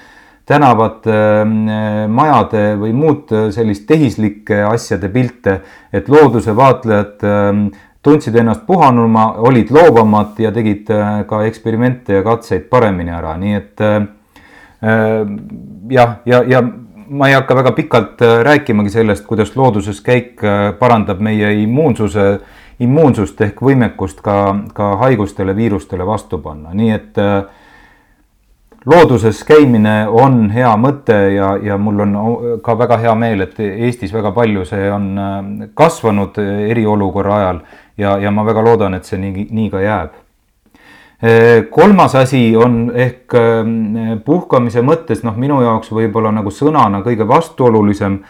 tänavate, 0.48 1.12
äh, 1.12 2.08
majade 2.08 2.62
või 2.80 2.94
muud 2.96 3.32
äh, 3.32 3.48
sellist 3.54 3.86
tehislike 3.88 4.62
asjade 4.68 5.10
pilte, 5.12 5.60
et 5.92 6.08
looduse 6.08 6.54
vaatlejad 6.56 7.24
äh, 7.28 7.50
tundsid 8.02 8.36
ennast 8.40 8.64
puhanuma, 8.66 9.32
olid 9.44 9.72
loovamad 9.74 10.38
ja 10.40 10.52
tegid 10.54 10.88
ka 11.28 11.40
eksperimente 11.44 12.20
ja 12.20 12.22
katseid 12.24 12.68
paremini 12.70 13.10
ära, 13.12 13.34
nii 13.36 13.56
et 13.58 13.82
jah, 15.90 16.12
ja, 16.24 16.38
ja 16.46 16.62
ma 16.62 17.28
ei 17.28 17.34
hakka 17.34 17.56
väga 17.58 17.72
pikalt 17.74 18.22
rääkimagi 18.46 18.94
sellest, 18.94 19.26
kuidas 19.26 19.50
looduses 19.58 19.98
käik 20.06 20.40
parandab 20.78 21.20
meie 21.26 21.50
immuunsuse, 21.64 22.28
immuunsust 22.80 23.42
ehk 23.44 23.60
võimekust 23.66 24.22
ka, 24.24 24.38
ka 24.78 24.92
haigustele, 25.02 25.56
viirustele 25.58 26.06
vastu 26.06 26.38
panna, 26.42 26.70
nii 26.78 26.94
et 26.94 27.18
äh, 27.18 27.42
looduses 28.86 29.42
käimine 29.44 30.06
on 30.08 30.48
hea 30.50 30.70
mõte 30.80 31.16
ja, 31.34 31.52
ja 31.62 31.78
mul 31.80 32.04
on 32.04 32.14
ka 32.64 32.76
väga 32.78 32.98
hea 33.02 33.14
meel, 33.18 33.42
et 33.46 33.58
Eestis 33.60 34.12
väga 34.14 34.32
palju 34.36 34.64
see 34.68 34.88
on 34.92 35.10
äh, 35.18 35.68
kasvanud 35.74 36.38
eriolukorra 36.38 37.36
ajal. 37.42 37.60
Ja, 37.98 38.14
ja 38.22 38.30
ma 38.30 38.44
väga 38.46 38.62
loodan, 38.62 38.94
et 38.94 39.08
see 39.08 39.18
nii, 39.18 39.48
nii 39.50 39.70
ka 39.72 39.82
jääb. 39.82 40.18
Äh, 41.18 41.64
kolmas 41.70 42.14
asi 42.14 42.52
on 42.56 42.92
ehk 42.94 43.34
äh, 43.34 44.18
puhkamise 44.24 44.84
mõttes, 44.86 45.24
noh, 45.26 45.34
minu 45.36 45.58
jaoks 45.64 45.90
võib-olla 45.90 46.30
nagu 46.34 46.52
sõnana 46.54 47.02
kõige 47.06 47.26
vastuolulisem. 47.28 48.20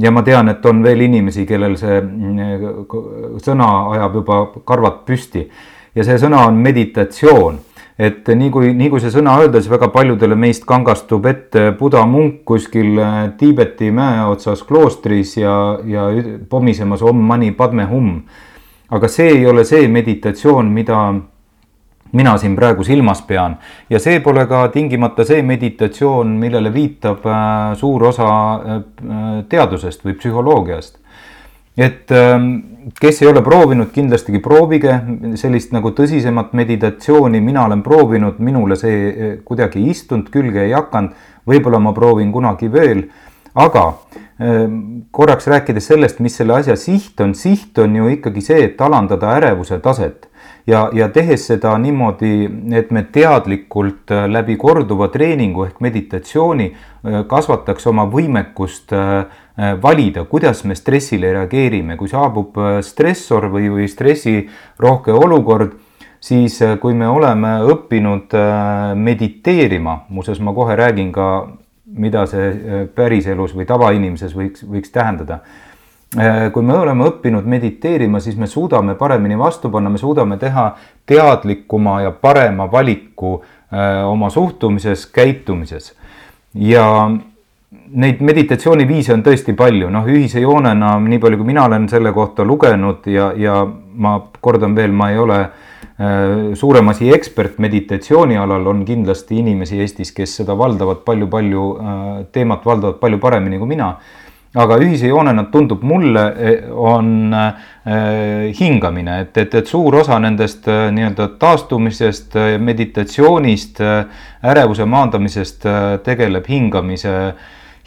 Ja 0.00 0.12
ma 0.14 0.22
tean, 0.24 0.48
et 0.48 0.64
on 0.64 0.84
veel 0.84 1.02
inimesi, 1.02 1.42
kellel 1.44 1.74
see 1.76 1.98
sõna 3.42 3.66
ajab 3.90 4.14
juba 4.20 4.36
karvad 4.64 5.02
püsti. 5.04 5.42
Ja 5.98 6.06
see 6.06 6.14
sõna 6.22 6.44
on 6.46 6.60
meditatsioon 6.62 7.58
et 8.00 8.28
nii 8.32 8.50
kui, 8.52 8.70
nii 8.76 8.88
kui 8.92 9.00
see 9.02 9.12
sõna 9.12 9.34
öelda, 9.42 9.60
siis 9.60 9.72
väga 9.72 9.90
paljudele 9.92 10.36
meist 10.38 10.64
kangastub 10.68 11.26
ette 11.28 11.66
Buda 11.76 12.06
munk 12.08 12.40
kuskil 12.48 12.96
äh, 12.96 13.18
Tiibeti 13.38 13.90
mäe 13.92 14.22
otsas 14.30 14.62
kloostris 14.64 15.36
ja, 15.36 15.56
ja 15.84 16.06
pomisemas 16.48 17.02
Om 17.02 17.20
Mani 17.32 17.52
Padme 17.56 17.84
Hum. 17.90 18.22
aga 18.90 19.08
see 19.08 19.28
ei 19.34 19.44
ole 19.46 19.64
see 19.64 19.88
meditatsioon, 19.88 20.70
mida 20.74 21.00
mina 22.12 22.32
siin 22.38 22.56
praegu 22.56 22.84
silmas 22.84 23.20
pean 23.22 23.58
ja 23.90 24.00
see 24.02 24.20
pole 24.24 24.46
ka 24.50 24.64
tingimata 24.72 25.24
see 25.24 25.42
meditatsioon, 25.46 26.32
millele 26.40 26.72
viitab 26.72 27.26
äh, 27.26 27.76
suur 27.76 28.08
osa 28.08 28.30
äh, 28.30 28.80
teadusest 29.48 30.06
või 30.06 30.16
psühholoogiast 30.16 30.96
et 31.80 32.12
ähm, 32.12 32.50
kes 33.00 33.22
ei 33.22 33.28
ole 33.30 33.42
proovinud, 33.44 33.90
kindlasti 33.94 34.38
proovige. 34.44 34.98
Sellist 35.40 35.72
nagu 35.72 35.92
tõsisemat 35.96 36.52
meditatsiooni, 36.56 37.40
mina 37.44 37.64
olen 37.68 37.84
proovinud, 37.86 38.40
minule 38.44 38.76
see 38.80 38.96
eh, 39.08 39.34
kuidagi 39.44 39.80
ei 39.80 39.94
istunud, 39.94 40.28
külge 40.32 40.66
ei 40.66 40.74
hakanud, 40.76 41.16
võib-olla 41.48 41.80
ma 41.82 41.94
proovin 41.96 42.32
kunagi 42.34 42.68
veel, 42.72 43.06
aga 43.58 43.84
ähm, 44.38 45.06
korraks 45.10 45.48
rääkides 45.50 45.88
sellest, 45.92 46.20
mis 46.20 46.36
selle 46.36 46.58
asja 46.60 46.76
siht 46.78 47.20
on, 47.24 47.34
siht 47.34 47.78
on 47.80 47.96
ju 47.96 48.10
ikkagi 48.16 48.44
see, 48.44 48.66
et 48.70 48.84
alandada 48.84 49.32
ärevuse 49.38 49.80
taset 49.82 50.29
ja, 50.66 50.88
ja 50.92 51.08
tehes 51.08 51.46
seda 51.50 51.72
niimoodi, 51.78 52.32
et 52.76 52.90
me 52.94 53.04
teadlikult 53.12 54.10
äh, 54.14 54.26
läbi 54.30 54.56
korduva 54.60 55.10
treeningu 55.12 55.64
ehk 55.66 55.80
meditatsiooni 55.84 56.70
äh, 56.70 57.20
kasvataks 57.28 57.86
oma 57.90 58.06
võimekust 58.10 58.94
äh, 58.96 59.38
valida, 59.82 60.24
kuidas 60.24 60.64
me 60.64 60.74
stressile 60.78 61.32
reageerime, 61.34 61.96
kui 62.00 62.08
saabub 62.08 62.56
stressor 62.86 63.50
või, 63.52 63.68
või 63.68 63.88
stressirohke 63.92 65.12
olukord, 65.12 65.74
siis 66.20 66.56
kui 66.80 66.96
me 66.96 67.08
oleme 67.08 67.58
õppinud 67.68 68.32
mediteerima, 68.96 69.98
muuseas 70.08 70.40
ma 70.40 70.54
kohe 70.56 70.78
räägin 70.80 71.10
ka, 71.12 71.26
mida 71.84 72.24
see 72.30 72.86
päriselus 72.96 73.52
või 73.52 73.68
tavainimeses 73.68 74.32
võiks, 74.38 74.64
võiks 74.64 74.94
tähendada. 74.94 75.42
Äh, 75.42 75.69
kui 76.10 76.66
me 76.66 76.74
oleme 76.74 77.06
õppinud 77.06 77.46
mediteerima, 77.46 78.18
siis 78.20 78.34
me 78.36 78.48
suudame 78.50 78.96
paremini 78.98 79.36
vastu 79.38 79.70
panna, 79.70 79.92
me 79.94 79.98
suudame 79.98 80.40
teha 80.40 80.72
teadlikuma 81.06 82.00
ja 82.02 82.10
parema 82.10 82.66
valiku 82.70 83.36
äh, 83.38 84.02
oma 84.08 84.30
suhtumises, 84.30 85.06
käitumises. 85.06 85.94
ja 86.54 86.84
neid 87.70 88.22
meditatsiooniviise 88.26 89.14
on 89.14 89.22
tõesti 89.22 89.54
palju, 89.54 89.90
noh, 89.90 90.06
ühise 90.10 90.42
joonena, 90.42 90.96
nii 90.98 91.18
palju 91.22 91.38
kui 91.38 91.46
mina 91.46 91.68
olen 91.70 91.86
selle 91.88 92.10
kohta 92.12 92.42
lugenud 92.44 93.06
ja, 93.06 93.30
ja 93.38 93.60
ma 93.94 94.16
kordan 94.40 94.74
veel, 94.74 94.90
ma 94.90 95.12
ei 95.12 95.18
ole 95.18 95.38
äh, 95.38 96.56
suurem 96.58 96.90
asi 96.90 97.12
ekspert 97.14 97.62
meditatsiooni 97.62 98.34
alal, 98.38 98.66
on 98.66 98.82
kindlasti 98.88 99.38
inimesi 99.44 99.78
Eestis, 99.78 100.10
kes 100.16 100.40
seda 100.42 100.58
valdavad 100.58 101.04
palju-palju 101.06 101.68
äh,, 101.70 102.02
teemat 102.34 102.66
valdavad 102.66 102.98
palju 102.98 103.22
paremini 103.22 103.62
kui 103.62 103.70
mina 103.76 103.92
aga 104.58 104.80
ühise 104.82 105.06
joonena 105.06 105.44
tundub 105.52 105.82
mulle, 105.86 106.24
eh, 106.38 106.70
on 106.74 107.34
äh, 107.34 108.50
hingamine, 108.58 109.20
et, 109.22 109.36
et, 109.38 109.54
et 109.54 109.66
suur 109.70 109.94
osa 110.00 110.18
nendest 110.18 110.66
äh, 110.68 110.88
nii-öelda 110.94 111.28
taastumisest, 111.38 112.34
meditatsioonist, 112.58 113.78
ärevuse 114.42 114.86
maandamisest 114.90 115.66
tegeleb 116.04 116.48
hingamise, 116.50 117.14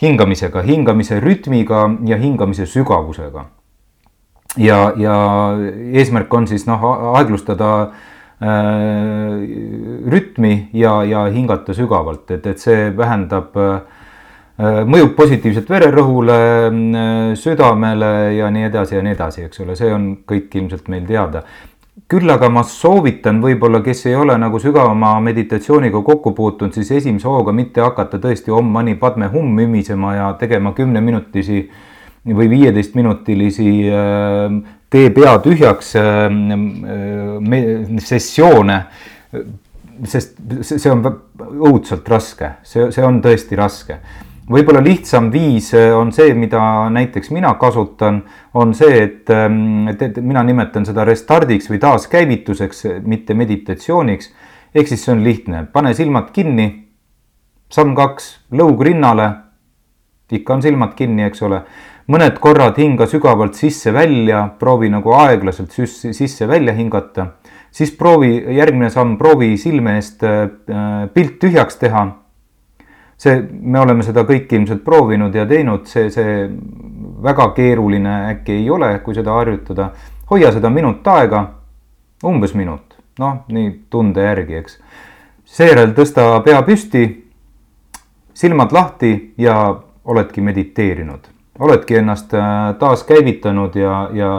hingamisega, 0.01 0.63
hingamise 0.63 1.19
rütmiga 1.23 1.83
ja 2.07 2.17
hingamise 2.17 2.65
sügavusega. 2.65 3.45
ja, 4.57 4.93
ja 4.97 5.17
eesmärk 5.91 6.33
on 6.33 6.47
siis 6.47 6.63
noh, 6.67 6.83
aeglustada 7.17 7.91
äh, 8.39 8.47
rütmi 10.15 10.69
ja, 10.73 11.03
ja 11.03 11.25
hingata 11.25 11.73
sügavalt, 11.73 12.31
et, 12.31 12.47
et 12.47 12.59
see 12.59 12.87
vähendab 12.97 13.57
äh, 13.57 13.81
Äh, 13.81 14.02
mõjub 14.61 15.15
positiivselt 15.17 15.69
vererõhule, 15.69 16.33
äh, 16.69 17.35
südamele 17.39 18.35
ja 18.37 18.49
nii 18.53 18.67
edasi 18.69 18.95
ja 18.95 19.01
nii 19.01 19.15
edasi, 19.15 19.45
eks 19.47 19.63
ole, 19.63 19.75
see 19.75 19.93
on 19.93 20.17
kõik 20.29 20.53
ilmselt 20.53 20.87
meil 20.93 21.05
teada. 21.09 21.43
küll 22.09 22.29
aga 22.29 22.49
ma 22.49 22.61
soovitan 22.63 23.39
võib-olla, 23.41 23.79
kes 23.81 24.05
ei 24.05 24.15
ole 24.15 24.35
nagu 24.37 24.59
sügavama 24.59 25.19
meditatsiooniga 25.21 26.01
kokku 26.03 26.31
puutunud, 26.33 26.73
siis 26.73 26.91
esimese 26.91 27.27
hooga 27.27 27.51
mitte 27.53 27.81
hakata 27.81 28.19
tõesti 28.19 28.51
Om 28.51 28.65
Mani 28.65 28.95
Padme 28.95 29.29
Hum 29.33 29.59
ümisema 29.59 30.15
ja 30.15 30.33
tegema 30.39 30.73
kümneminutisi 30.73 31.69
või 32.25 32.49
viieteistminutilisi 32.49 33.69
äh, 33.89 34.57
tee 34.89 35.09
pea 35.09 35.37
tühjaks 35.39 35.95
sessioone 38.05 38.83
sest 40.05 40.37
see 40.61 40.91
on 40.91 41.01
õudselt 41.03 42.07
raske, 42.09 42.53
see, 42.63 42.91
see 42.91 43.05
on 43.05 43.21
tõesti 43.21 43.57
raske. 43.57 43.99
Võib-olla 44.49 44.81
lihtsam 44.83 45.29
viis 45.33 45.71
äh, 45.77 45.91
on 45.95 46.11
see, 46.15 46.33
mida 46.37 46.61
näiteks 46.93 47.31
mina 47.35 47.53
kasutan, 47.59 48.21
on 48.53 48.73
see, 48.77 48.97
et, 49.05 49.29
ähm, 49.33 49.87
et, 49.91 50.01
et 50.01 50.19
mina 50.21 50.43
nimetan 50.43 50.87
seda 50.87 51.05
restardiks 51.07 51.69
või 51.71 51.79
taaskäivituseks, 51.83 52.85
mitte 53.07 53.37
meditatsiooniks. 53.37 54.33
ehk 54.75 54.87
siis 54.87 55.05
see 55.05 55.13
on 55.13 55.23
lihtne, 55.23 55.65
pane 55.73 55.93
silmad 55.93 56.31
kinni, 56.33 56.67
samm 57.71 57.95
kaks, 57.95 58.37
lõug 58.51 58.81
rinnale. 58.81 59.31
ikka 60.33 60.53
on 60.53 60.61
silmad 60.61 60.95
kinni, 60.97 61.23
eks 61.23 61.41
ole 61.45 61.61
mõned 62.09 62.39
korrad 62.41 62.77
hinga 62.77 63.05
sügavalt 63.07 63.53
sisse-välja, 63.55 64.55
proovi 64.59 64.89
nagu 64.89 65.13
aeglaselt 65.13 65.71
sisse-välja 65.71 66.73
hingata 66.73 67.27
siis 67.73 67.93
proovi, 67.97 68.37
järgmine 68.55 68.89
samm, 68.93 69.17
proovi 69.17 69.55
silme 69.57 69.97
eest 69.99 70.23
äh, 70.27 70.45
pilt 71.13 71.39
tühjaks 71.41 71.79
teha. 71.81 72.05
See, 73.23 73.39
me 73.61 73.79
oleme 73.79 74.03
seda 74.03 74.25
kõik 74.27 74.51
ilmselt 74.51 74.83
proovinud 74.83 75.35
ja 75.35 75.45
teinud, 75.47 75.87
see, 75.87 76.09
see 76.11 76.47
väga 77.23 77.49
keeruline 77.55 78.15
äkki 78.33 78.57
ei 78.59 78.69
ole, 78.71 78.91
kui 79.05 79.15
seda 79.15 79.37
harjutada. 79.39 79.91
hoia 80.29 80.51
seda 80.51 80.69
minut 80.69 81.07
aega, 81.07 81.43
umbes 82.25 82.53
minut, 82.53 82.97
noh, 83.19 83.43
nii 83.47 83.69
tunde 83.89 84.23
järgi, 84.23 84.55
eks. 84.63 84.79
seejärel 85.45 85.93
tõsta 85.95 86.41
pea 86.43 86.61
püsti, 86.63 87.05
silmad 88.33 88.71
lahti 88.71 89.33
ja 89.37 89.75
oledki 90.05 90.41
mediteerinud, 90.41 91.29
oledki 91.59 92.01
ennast 92.01 92.33
äh, 92.33 92.75
taaskäivitanud 92.79 93.75
ja, 93.75 94.09
ja 94.13 94.31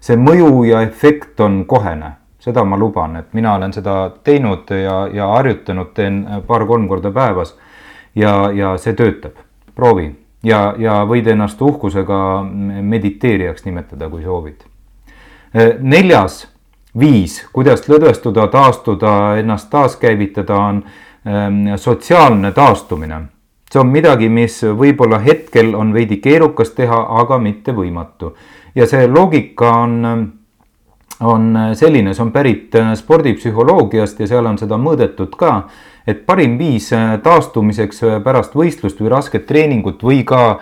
see 0.00 0.16
mõju 0.16 0.64
ja 0.68 0.82
efekt 0.86 1.40
on 1.40 1.64
kohene 1.66 2.14
seda 2.38 2.64
ma 2.64 2.76
luban, 2.78 3.16
et 3.16 3.32
mina 3.34 3.54
olen 3.58 3.72
seda 3.74 4.10
teinud 4.24 4.70
ja, 4.70 4.98
ja 5.12 5.26
harjutanud, 5.34 5.90
teen 5.94 6.22
paar-kolm 6.46 6.86
korda 6.88 7.10
päevas. 7.12 7.56
Ja, 8.18 8.50
ja 8.54 8.74
see 8.82 8.96
töötab, 8.98 9.38
proovi 9.78 10.10
ja, 10.42 10.74
ja 10.78 11.00
võid 11.08 11.30
ennast 11.30 11.62
uhkusega 11.62 12.18
mediteerijaks 12.82 13.66
nimetada, 13.66 14.08
kui 14.10 14.22
soovid. 14.22 14.62
neljas 15.80 16.46
viis, 16.98 17.40
kuidas 17.52 17.86
lõdvestuda, 17.88 18.48
taastuda, 18.52 19.12
ennast 19.40 19.70
taaskäivitada, 19.70 20.56
on 20.56 20.82
ähm, 21.26 21.66
sotsiaalne 21.76 22.52
taastumine. 22.52 23.22
see 23.72 23.80
on 23.80 23.88
midagi, 23.92 24.28
mis 24.28 24.62
võib-olla 24.64 25.18
hetkel 25.18 25.74
on 25.74 25.92
veidi 25.92 26.16
keerukas 26.16 26.70
teha, 26.70 27.06
aga 27.20 27.38
mitte 27.38 27.72
võimatu. 27.72 28.34
ja 28.74 28.86
see 28.86 29.06
loogika 29.08 29.70
on 29.70 30.32
on 31.20 31.56
äh, 31.56 31.72
selline, 31.74 32.14
see 32.14 32.22
on 32.22 32.32
pärit 32.32 32.74
äh, 32.74 32.94
spordipsühholoogiast 32.94 34.20
ja 34.20 34.26
seal 34.26 34.46
on 34.46 34.58
seda 34.58 34.78
mõõdetud 34.78 35.34
ka, 35.38 35.68
et 36.08 36.24
parim 36.26 36.56
viis 36.58 36.88
äh, 36.96 37.16
taastumiseks 37.22 38.00
pärast 38.24 38.54
võistlust 38.56 39.00
või 39.02 39.10
rasket 39.12 39.44
treeningut 39.48 40.02
või 40.04 40.22
ka 40.28 40.42
äh, 40.50 40.60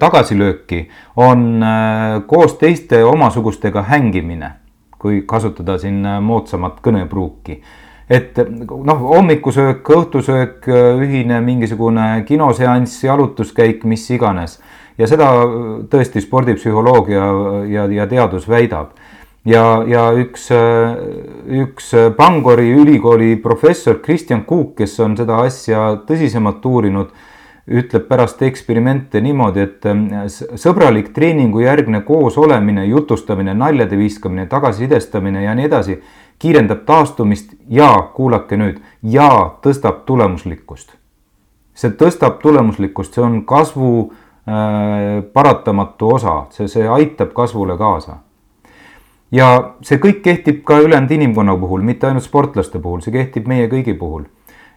tagasilööki 0.00 0.86
on 1.22 1.62
äh, 1.62 2.16
koos 2.26 2.56
teiste 2.58 3.04
omasugustega 3.06 3.84
hängimine, 3.86 4.50
kui 4.98 5.22
kasutada 5.26 5.78
siin 5.78 6.02
moodsamat 6.02 6.80
kõnepruuki. 6.82 7.60
Et 8.08 8.38
noh, 8.40 9.02
hommikusöök, 9.04 9.84
õhtusöök, 9.94 10.64
ühine 11.04 11.42
mingisugune 11.44 12.24
kinoseanss, 12.26 13.02
jalutuskäik, 13.04 13.84
mis 13.84 14.06
iganes. 14.10 14.56
Ja 14.98 15.06
seda 15.06 15.28
tõesti 15.92 16.22
spordipsühholoogia 16.24 17.26
ja, 17.68 17.84
ja 17.92 18.06
teadus 18.08 18.48
väidab 18.48 18.96
ja, 19.46 19.64
ja 19.86 20.08
üks, 20.18 20.48
üks 21.46 21.92
Bangori 22.16 22.70
ülikooli 22.74 23.36
professor 23.42 24.00
Kristjan 24.02 24.44
Kuuk, 24.44 24.76
kes 24.78 24.98
on 25.04 25.16
seda 25.18 25.42
asja 25.46 25.90
tõsisemalt 26.08 26.64
uurinud, 26.66 27.12
ütleb 27.68 28.06
pärast 28.08 28.40
eksperimente 28.42 29.20
niimoodi, 29.20 29.66
et 29.66 29.88
sõbralik 30.56 31.10
treeningujärgne 31.16 32.00
koosolemine, 32.06 32.86
jutustamine, 32.88 33.52
naljade 33.54 33.98
viskamine, 34.00 34.46
tagasisidestamine 34.48 35.44
ja 35.44 35.56
nii 35.56 35.68
edasi 35.68 35.98
kiirendab 36.40 36.86
taastumist 36.88 37.52
ja 37.68 37.90
kuulake 38.14 38.56
nüüd, 38.56 38.78
ja 39.02 39.58
tõstab 39.64 40.06
tulemuslikkust. 40.08 40.96
see 41.78 41.92
tõstab 41.94 42.40
tulemuslikkust, 42.42 43.14
see 43.14 43.22
on 43.22 43.44
kasvu 43.46 43.90
äh, 44.08 45.20
paratamatu 45.32 46.08
osa, 46.16 46.46
see, 46.50 46.66
see 46.68 46.88
aitab 46.88 47.30
kasvule 47.36 47.76
kaasa 47.78 48.16
ja 49.34 49.48
see 49.84 50.00
kõik 50.02 50.22
kehtib 50.24 50.62
ka 50.66 50.80
ülejäänud 50.84 51.12
inimkonna 51.12 51.56
puhul, 51.60 51.84
mitte 51.84 52.08
ainult 52.08 52.24
sportlaste 52.24 52.80
puhul, 52.80 53.02
see 53.04 53.14
kehtib 53.14 53.48
meie 53.48 53.68
kõigi 53.68 53.94
puhul. 53.98 54.24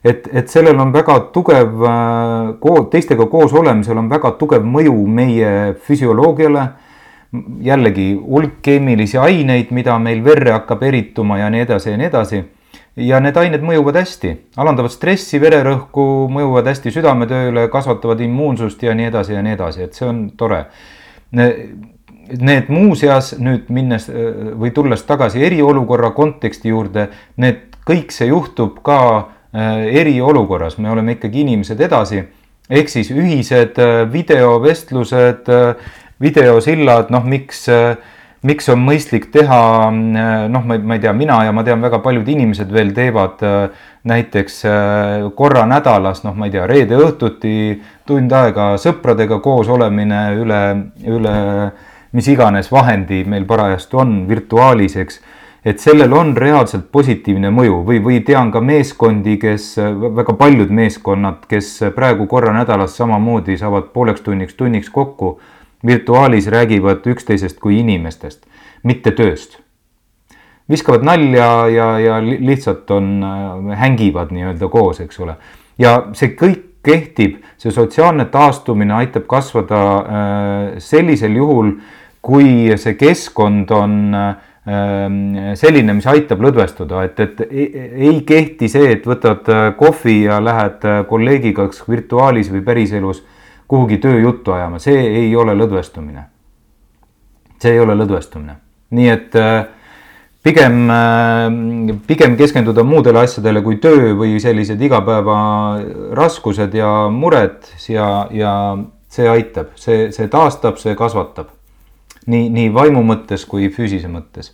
et, 0.03 0.27
et 0.33 0.49
sellel 0.49 0.79
on 0.81 0.91
väga 0.93 1.19
tugev, 1.33 1.83
äh, 1.85 2.87
teistega 2.91 3.27
koos 3.29 3.53
olemisel 3.53 3.97
on 3.97 4.09
väga 4.09 4.31
tugev 4.39 4.63
mõju 4.65 4.95
meie 5.07 5.75
füsioloogiale. 5.87 6.69
jällegi 7.63 8.13
hulk 8.13 8.57
keemilisi 8.61 9.17
aineid, 9.17 9.69
mida 9.71 9.97
meil 9.99 10.23
verre 10.23 10.51
hakkab 10.51 10.83
erituma 10.83 11.37
ja 11.37 11.49
nii 11.49 11.61
edasi 11.61 11.89
ja 11.89 11.97
nii 11.97 12.07
edasi. 12.07 12.43
ja 12.95 13.19
need 13.19 13.37
ained 13.37 13.61
mõjuvad 13.63 13.95
hästi, 13.95 14.35
alandavad 14.57 14.91
stressi, 14.91 15.39
vererõhku, 15.39 16.27
mõjuvad 16.27 16.67
hästi 16.67 16.91
südametööle, 16.91 17.67
kasvatavad 17.71 18.19
immuunsust 18.19 18.83
ja 18.83 18.93
nii 18.93 19.05
edasi 19.05 19.33
ja 19.33 19.41
nii 19.41 19.53
edasi, 19.53 19.83
et 19.83 19.93
see 19.93 20.07
on 20.07 20.31
tore 20.37 20.65
need 22.39 22.69
muuseas 22.69 23.33
nüüd 23.39 23.67
minnes 23.73 24.05
või 24.07 24.71
tulles 24.75 25.03
tagasi 25.03 25.41
eriolukorra 25.43 26.11
konteksti 26.15 26.69
juurde, 26.71 27.09
need 27.41 27.71
kõik 27.87 28.13
see 28.13 28.29
juhtub 28.29 28.79
ka 28.85 28.99
äh, 29.17 29.89
eriolukorras, 30.01 30.77
me 30.77 30.91
oleme 30.91 31.17
ikkagi 31.17 31.45
inimesed 31.45 31.81
edasi. 31.81 32.23
ehk 32.69 32.89
siis 32.89 33.11
ühised 33.11 33.79
äh, 33.81 34.05
videovestlused, 34.11 35.49
äh, 35.49 35.75
videosillad, 36.21 37.09
noh, 37.09 37.23
miks, 37.25 37.65
miks 38.45 38.69
on 38.69 38.83
mõistlik 38.85 39.31
teha, 39.33 39.89
noh, 39.89 40.65
ma, 40.69 40.75
ei 40.77 41.01
tea, 41.01 41.13
mina 41.17 41.39
ja 41.47 41.51
ma 41.51 41.63
tean, 41.65 41.81
väga 41.81 41.97
paljud 41.99 42.27
inimesed 42.29 42.69
veel 42.69 42.91
teevad 42.93 43.41
näiteks 44.05 44.59
korra 45.33 45.63
nädalas, 45.65 46.21
noh, 46.21 46.37
ma 46.37 46.45
ei 46.45 46.53
tea, 46.53 46.67
reede 46.69 46.99
õhtuti 47.01 47.55
tund 48.05 48.37
aega 48.37 48.75
sõpradega 48.77 49.41
koos 49.41 49.73
olemine 49.73 50.21
üle, 50.37 50.61
üle 51.09 51.35
mis 52.11 52.27
iganes 52.27 52.71
vahendi 52.71 53.23
meil 53.23 53.45
parajasti 53.45 53.95
on 53.95 54.27
virtuaalis, 54.27 54.97
eks. 54.97 55.21
et 55.65 55.79
sellel 55.79 56.13
on 56.13 56.35
reaalselt 56.37 56.89
positiivne 56.91 57.51
mõju 57.53 57.81
või, 57.87 58.01
või 58.03 58.19
tean 58.25 58.51
ka 58.51 58.61
meeskondi, 58.61 59.37
kes, 59.37 59.75
väga 60.17 60.33
paljud 60.33 60.69
meeskonnad, 60.69 61.45
kes 61.47 61.73
praegu 61.95 62.27
korra 62.27 62.53
nädalas 62.53 62.97
samamoodi 62.97 63.57
saavad 63.57 63.91
pooleks 63.93 64.21
tunniks, 64.21 64.53
tunniks 64.53 64.89
kokku. 64.89 65.39
virtuaalis 65.85 66.47
räägivad 66.47 67.07
üksteisest 67.07 67.59
kui 67.59 67.79
inimestest, 67.79 68.45
mitte 68.83 69.11
tööst 69.11 69.61
viskavad 70.71 71.03
nalja 71.03 71.67
ja, 71.67 71.87
ja 71.99 72.19
lihtsalt 72.21 72.91
on, 72.91 73.23
hängivad 73.75 74.31
nii-öelda 74.31 74.69
koos, 74.69 75.01
eks 75.03 75.19
ole. 75.19 75.35
ja 75.77 75.97
see 76.13 76.35
kõik 76.37 76.67
kehtib, 76.85 77.41
see 77.61 77.73
sotsiaalne 77.73 78.25
taastumine 78.33 78.93
aitab 78.97 79.27
kasvada 79.29 79.81
äh, 79.81 80.61
sellisel 80.81 81.35
juhul 81.37 81.75
kui 82.21 82.69
see 82.77 82.95
keskkond 82.99 83.71
on 83.73 84.13
ähm, 84.15 85.19
selline, 85.57 85.95
mis 85.97 86.07
aitab 86.09 86.43
lõdvestuda, 86.45 87.03
et, 87.07 87.19
et 87.19 87.43
ei 87.49 88.21
kehti 88.27 88.69
see, 88.69 88.91
et 88.95 89.05
võtad 89.09 89.49
äh, 89.49 89.69
kohvi 89.77 90.21
ja 90.27 90.37
lähed 90.43 90.85
äh, 90.85 91.01
kolleegiga 91.09 91.65
kas 91.71 91.81
virtuaalis 91.89 92.51
või 92.53 92.61
päriselus 92.65 93.23
kuhugi 93.71 93.97
tööjuttu 94.03 94.53
ajama, 94.53 94.79
see 94.83 94.99
ei 95.23 95.35
ole 95.35 95.55
lõdvestumine. 95.57 96.27
see 97.61 97.71
ei 97.73 97.79
ole 97.79 97.95
lõdvestumine, 97.97 98.55
nii 98.97 99.09
et 99.09 99.35
äh, 99.39 99.65
pigem, 100.43 100.89
pigem 102.07 102.37
keskenduda 102.37 102.83
muudele 102.83 103.19
asjadele 103.21 103.61
kui 103.61 103.77
töö 103.81 104.13
või 104.17 104.39
sellised 104.41 104.81
igapäevaraskused 104.81 106.73
ja 106.73 107.09
mured 107.13 107.65
ja, 107.89 108.27
ja 108.33 108.53
see 109.09 109.29
aitab, 109.29 109.73
see, 109.77 110.11
see 110.13 110.27
taastab, 110.29 110.77
see 110.81 110.95
kasvatab 110.97 111.60
nii, 112.27 112.49
nii 112.53 112.69
vaimu 112.73 113.03
mõttes 113.05 113.45
kui 113.49 113.69
füüsise 113.73 114.09
mõttes. 114.11 114.53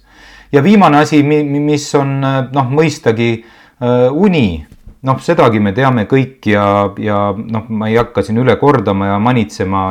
ja 0.52 0.64
viimane 0.64 1.02
asi, 1.04 1.24
mis 1.24 1.88
on 1.96 2.20
noh, 2.22 2.68
mõistagi 2.72 3.32
äh, 3.44 4.08
uni, 4.12 4.66
noh, 5.04 5.20
sedagi 5.22 5.60
me 5.60 5.74
teame 5.74 6.08
kõik 6.08 6.46
ja, 6.52 6.68
ja 6.98 7.22
noh, 7.38 7.70
ma 7.70 7.90
ei 7.90 7.98
hakka 7.98 8.24
siin 8.24 8.38
üle 8.38 8.56
kordama 8.56 9.14
ja 9.14 9.20
manitsema, 9.20 9.88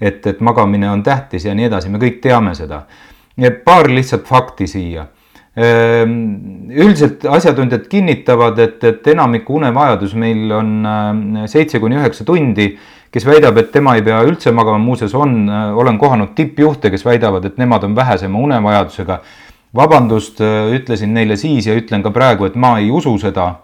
et, 0.00 0.26
et 0.26 0.40
magamine 0.40 0.90
on 0.90 1.02
tähtis 1.02 1.44
ja 1.44 1.54
nii 1.54 1.70
edasi, 1.70 1.88
me 1.90 2.02
kõik 2.02 2.20
teame 2.22 2.54
seda. 2.54 2.86
paar 3.64 3.90
lihtsalt 3.90 4.26
fakti 4.26 4.66
siia 4.66 5.06
Ehm, 5.56 6.68
üldiselt 6.68 7.22
asjatundjad 7.32 7.86
kinnitavad, 7.88 8.58
et, 8.60 8.82
et 8.84 9.06
enamiku 9.08 9.54
unevajadus 9.56 10.12
meil 10.20 10.50
on 10.52 10.72
äh, 10.84 11.46
seitse 11.48 11.80
kuni 11.80 11.96
üheksa 11.96 12.26
tundi 12.28 12.74
kes 13.12 13.26
väidab, 13.26 13.58
et 13.60 13.70
tema 13.72 13.96
ei 13.96 14.04
pea 14.06 14.20
üldse 14.26 14.52
magama, 14.54 14.78
muuseas 14.82 15.14
on, 15.16 15.48
olen 15.50 15.98
kohanud 15.98 16.34
tippjuhte, 16.36 16.90
kes 16.92 17.04
väidavad, 17.06 17.44
et 17.48 17.60
nemad 17.60 17.84
on 17.84 17.96
vähesema 17.96 18.38
unevajadusega. 18.38 19.20
vabandust, 19.76 20.40
ütlesin 20.72 21.10
neile 21.12 21.36
siis 21.36 21.66
ja 21.66 21.74
ütlen 21.76 22.02
ka 22.02 22.10
praegu, 22.10 22.46
et 22.46 22.54
ma 22.54 22.78
ei 22.78 22.90
usu 22.90 23.18
seda. 23.18 23.54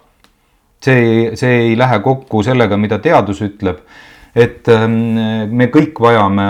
see, 0.85 1.37
see 1.37 1.59
ei 1.69 1.79
lähe 1.79 2.01
kokku 2.01 2.43
sellega, 2.43 2.77
mida 2.77 2.99
teadus 2.99 3.41
ütleb. 3.43 3.79
et 4.35 4.67
me 5.49 5.67
kõik 5.67 6.01
vajame 6.01 6.45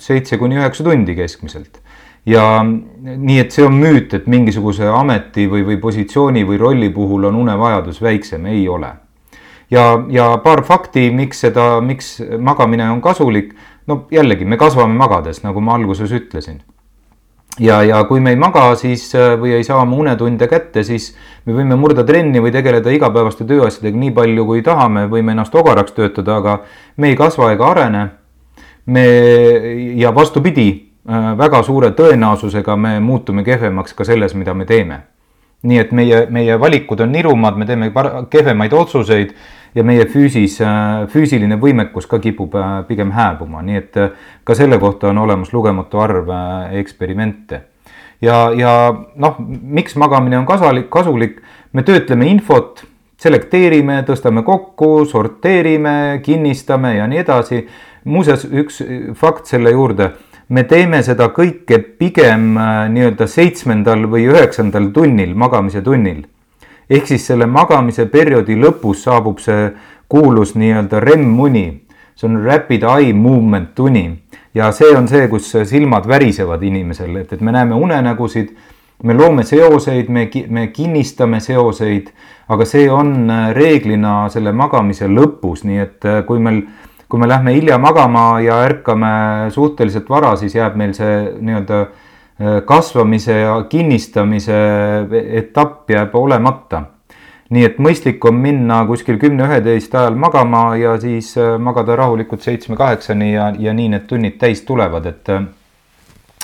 seitse 0.00 0.38
kuni 0.38 0.56
üheksa 0.56 0.84
tundi 0.84 1.14
keskmiselt 1.14 1.80
ja 2.28 2.44
nii, 2.62 3.38
et 3.38 3.52
see 3.54 3.64
on 3.64 3.76
müüt, 3.78 4.14
et 4.16 4.26
mingisuguse 4.30 4.88
ameti 4.92 5.46
või, 5.50 5.64
või 5.66 5.78
positsiooni 5.80 6.44
või 6.48 6.60
rolli 6.60 6.90
puhul 6.92 7.28
on 7.30 7.38
unevajadus 7.44 8.02
väiksem, 8.02 8.46
ei 8.46 8.66
ole. 8.68 8.90
Ja, 9.70 10.04
ja 10.08 10.30
paar 10.44 10.62
fakti, 10.64 11.10
miks 11.14 11.44
seda, 11.46 11.78
miks 11.80 12.18
magamine 12.38 12.90
on 12.90 13.02
kasulik. 13.02 13.54
no 13.86 14.04
jällegi, 14.10 14.44
me 14.44 14.56
kasvame 14.56 14.94
magades, 14.94 15.42
nagu 15.42 15.60
ma 15.60 15.74
alguses 15.74 16.12
ütlesin. 16.12 16.60
ja, 17.58 17.82
ja 17.82 18.04
kui 18.04 18.20
me 18.20 18.30
ei 18.30 18.36
maga, 18.36 18.74
siis 18.76 19.12
või 19.14 19.56
ei 19.56 19.64
saa 19.64 19.82
oma 19.82 19.96
unetunde 19.96 20.48
kätte, 20.48 20.82
siis 20.84 21.14
me 21.46 21.52
võime 21.52 21.76
murda 21.76 22.04
trenni 22.04 22.40
või 22.40 22.52
tegeleda 22.52 22.90
igapäevaste 22.90 23.44
tööasjadega 23.44 23.98
nii 23.98 24.10
palju, 24.10 24.46
kui 24.46 24.62
tahame, 24.62 25.06
võime 25.08 25.32
ennast 25.32 25.54
ogaraks 25.54 25.92
töötada, 25.92 26.36
aga 26.36 26.60
me 26.96 27.08
ei 27.08 27.16
kasva 27.16 27.52
ega 27.52 27.70
arene. 27.70 28.08
me 28.86 29.04
ja 29.96 30.14
vastupidi 30.14 30.88
väga 31.38 31.62
suure 31.62 31.90
tõenäosusega 31.90 32.76
me 32.76 32.98
muutume 33.00 33.44
kehvemaks 33.44 33.94
ka 33.94 34.04
selles, 34.04 34.34
mida 34.34 34.54
me 34.54 34.64
teeme. 34.64 35.00
nii 35.62 35.78
et 35.78 35.92
meie, 35.92 36.26
meie 36.30 36.54
valikud 36.60 37.00
on 37.00 37.10
nirumad, 37.12 37.56
me 37.58 37.66
teeme 37.66 37.90
kehvemaid 38.30 38.72
otsuseid 38.72 39.32
ja 39.78 39.84
meie 39.86 40.04
füüsis, 40.10 40.58
äh, 40.64 41.06
füüsiline 41.12 41.58
võimekus 41.62 42.08
ka 42.10 42.18
kipub 42.22 42.56
äh, 42.58 42.82
pigem 42.88 43.12
hääbuma, 43.14 43.62
nii 43.62 43.78
et 43.78 43.98
ka 44.44 44.56
selle 44.58 44.80
kohta 44.82 45.12
on 45.12 45.22
olemas 45.22 45.54
lugematu 45.54 46.02
arv 46.02 46.32
eksperimente. 46.82 47.62
ja, 48.20 48.50
ja 48.58 48.72
noh, 49.16 49.38
miks 49.78 49.94
magamine 49.96 50.38
on 50.38 50.46
kasalik, 50.46 50.90
kasulik, 50.90 51.42
me 51.72 51.86
töötleme 51.86 52.26
infot, 52.26 52.82
selekteerime, 53.18 54.02
tõstame 54.06 54.42
kokku, 54.46 55.04
sorteerime, 55.06 56.20
kinnistame 56.22 56.96
ja 56.96 57.06
nii 57.06 57.24
edasi. 57.24 57.66
muuseas, 58.04 58.44
üks 58.44 58.82
fakt 59.14 59.46
selle 59.46 59.70
juurde 59.70 60.12
me 60.48 60.64
teeme 60.64 61.00
seda 61.04 61.28
kõike 61.34 61.80
pigem 62.00 62.56
äh, 62.56 62.86
nii-öelda 62.92 63.28
seitsmendal 63.28 64.06
või 64.10 64.28
üheksandal 64.30 64.90
tunnil, 64.96 65.34
magamise 65.36 65.82
tunnil. 65.84 66.24
Ehk 66.90 67.06
siis 67.06 67.26
selle 67.26 67.46
magamise 67.46 68.06
perioodi 68.12 68.56
lõpus 68.56 69.04
saabub 69.04 69.42
see 69.42 69.68
kuulus 70.08 70.54
nii-öelda 70.56 71.00
REM-uni. 71.04 71.66
see 72.18 72.26
on 72.26 72.40
rapid 72.42 72.82
eye 72.82 73.12
movement 73.12 73.74
tuni. 73.74 74.18
Ja 74.54 74.72
see 74.72 74.90
on 74.96 75.06
see, 75.08 75.28
kus 75.28 75.52
silmad 75.64 76.08
värisevad 76.08 76.62
inimesel, 76.62 77.16
et, 77.20 77.32
et 77.32 77.40
me 77.40 77.52
näeme 77.54 77.76
unenägusid, 77.78 78.48
me 79.04 79.14
loome 79.14 79.44
seoseid, 79.46 80.08
me, 80.08 80.24
me 80.48 80.66
kinnistame 80.74 81.38
seoseid, 81.40 82.08
aga 82.48 82.66
see 82.66 82.88
on 82.90 83.30
äh, 83.30 83.52
reeglina 83.54 84.24
selle 84.34 84.50
magamise 84.52 85.06
lõpus, 85.06 85.62
nii 85.68 85.78
et 85.84 86.08
äh, 86.08 86.24
kui 86.26 86.42
meil 86.42 86.64
kui 87.08 87.20
me 87.20 87.28
lähme 87.28 87.54
hilja 87.54 87.78
magama 87.78 88.40
ja 88.44 88.58
ärkame 88.66 89.48
suhteliselt 89.54 90.10
vara, 90.10 90.34
siis 90.36 90.58
jääb 90.58 90.74
meil 90.76 90.90
see 90.96 91.14
nii-öelda 91.38 91.78
äh, 91.84 92.07
kasvamise 92.66 93.40
ja 93.40 93.64
kinnistamise 93.68 94.54
etapp 95.40 95.90
jääb 95.90 96.14
olemata. 96.14 96.82
nii 97.50 97.64
et 97.64 97.78
mõistlik 97.80 98.24
on 98.28 98.34
minna 98.36 98.82
kuskil 98.86 99.16
kümne-üheteist 99.18 99.94
ajal 99.96 100.18
magama 100.20 100.76
ja 100.76 100.98
siis 101.00 101.30
äh, 101.40 101.54
magada 101.58 101.96
rahulikult 101.96 102.42
seitsme-kaheksani 102.44 103.32
ja, 103.32 103.46
ja 103.58 103.72
nii 103.72 103.88
need 103.88 104.04
tunnid 104.06 104.36
täis 104.38 104.60
tulevad, 104.68 105.06
et 105.06 105.28
äh, 105.32 105.46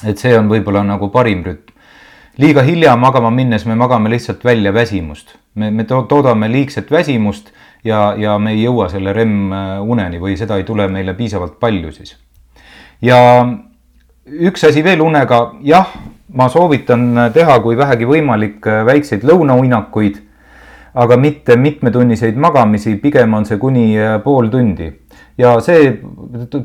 et 0.09 0.18
see 0.18 0.33
on 0.38 0.48
võib-olla 0.48 0.83
nagu 0.83 1.11
parim 1.12 1.44
rütm. 1.44 1.72
liiga 2.38 2.62
hilja 2.62 2.96
magama 2.96 3.30
minnes 3.30 3.66
me 3.66 3.74
magame 3.74 4.11
lihtsalt 4.11 4.44
välja 4.44 4.72
väsimust, 4.72 5.37
me, 5.54 5.70
me 5.70 5.85
toodame 5.85 6.48
liigset 6.48 6.90
väsimust 6.90 7.52
ja, 7.85 8.14
ja 8.18 8.38
me 8.38 8.57
ei 8.57 8.64
jõua 8.64 8.88
selle 8.88 9.12
REM-uneni 9.12 10.18
või 10.18 10.37
seda 10.40 10.57
ei 10.57 10.64
tule 10.64 10.88
meile 10.88 11.14
piisavalt 11.14 11.61
palju 11.61 11.92
siis. 11.92 12.16
ja 13.02 13.20
üks 14.26 14.64
asi 14.68 14.84
veel 14.84 15.02
unega, 15.04 15.54
jah, 15.64 15.90
ma 16.34 16.48
soovitan 16.48 17.30
teha, 17.34 17.58
kui 17.62 17.76
vähegi 17.78 18.08
võimalik, 18.08 18.64
väikseid 18.87 19.26
lõunauinakuid, 19.26 20.20
aga 20.94 21.18
mitte 21.18 21.56
mitmetunniseid 21.58 22.37
magamisi, 22.38 22.94
pigem 23.02 23.34
on 23.34 23.46
see 23.48 23.58
kuni 23.58 23.88
pool 24.24 24.48
tundi. 24.52 24.92
Ja 25.38 25.56
see 25.58 25.90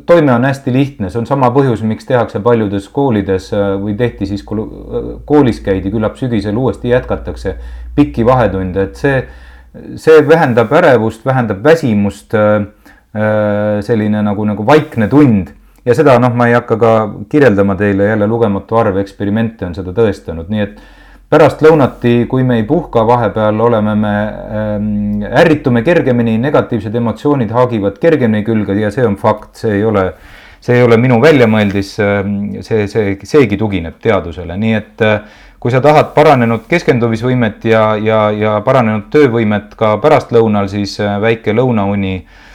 toime 0.06 0.36
on 0.36 0.46
hästi 0.46 0.72
lihtne, 0.74 1.10
see 1.10 1.18
on 1.18 1.26
sama 1.26 1.50
põhjus, 1.54 1.82
miks 1.82 2.06
tehakse 2.06 2.40
paljudes 2.46 2.86
koolides 2.94 3.50
või 3.82 3.96
tehti 3.98 4.30
siis, 4.30 4.44
kui 4.46 4.62
koolis 5.26 5.64
käidi, 5.66 5.90
küllap 5.90 6.20
sügisel 6.22 6.58
uuesti 6.58 6.94
jätkatakse 6.94 7.56
pikki 7.98 8.26
vahetunde, 8.28 8.90
et 8.90 9.00
see 9.00 9.24
see 9.96 10.22
vähendab 10.28 10.72
ärevust, 10.74 11.26
vähendab 11.26 11.64
väsimust, 11.64 12.34
äh, 12.34 12.66
äh, 13.14 13.82
selline 13.86 14.22
nagu, 14.26 14.46
nagu 14.46 14.66
vaikne 14.66 15.08
tund 15.08 15.54
ja 15.86 15.96
seda 15.96 16.18
noh, 16.20 16.34
ma 16.36 16.50
ei 16.50 16.56
hakka 16.58 16.78
ka 16.80 16.94
kirjeldama 17.32 17.76
teile, 17.80 18.10
jälle 18.12 18.28
lugematu 18.28 18.80
arv 18.80 19.00
eksperimente 19.02 19.68
on 19.68 19.76
seda 19.78 19.94
tõestanud, 19.96 20.50
nii 20.52 20.66
et 20.66 20.82
pärastlõunati, 21.30 22.26
kui 22.30 22.44
me 22.44 22.58
ei 22.60 22.66
puhka, 22.68 23.04
vahepeal 23.06 23.60
oleme 23.62 23.96
me 23.96 24.14
ähm,, 24.60 25.26
ärritume 25.42 25.84
kergemini, 25.86 26.38
negatiivsed 26.42 26.96
emotsioonid 26.96 27.54
haagivad 27.54 28.00
kergemini 28.02 28.44
külge 28.48 28.78
ja 28.80 28.90
see 28.94 29.06
on 29.06 29.18
fakt, 29.20 29.54
see 29.62 29.78
ei 29.78 29.86
ole, 29.86 30.08
see 30.60 30.80
ei 30.80 30.88
ole 30.88 30.98
minu 30.98 31.20
väljamõeldis, 31.22 31.94
ähm, 32.04 32.34
see, 32.66 32.88
see, 32.90 33.14
seegi 33.30 33.62
tugineb 33.62 34.02
teadusele, 34.02 34.58
nii 34.58 34.74
et 34.80 35.06
äh, 35.06 35.22
kui 35.62 35.72
sa 35.72 35.84
tahad 35.86 36.16
paranenud 36.16 36.66
keskendumisvõimet 36.72 37.66
ja, 37.70 37.84
ja, 38.02 38.20
ja 38.34 38.60
paranenud 38.66 39.12
töövõimet 39.14 39.76
ka 39.78 39.98
pärastlõunal, 40.02 40.72
siis 40.72 40.98
äh, 41.04 41.20
väike 41.22 41.54
lõunauni 41.54 42.16
äh, 42.18 42.46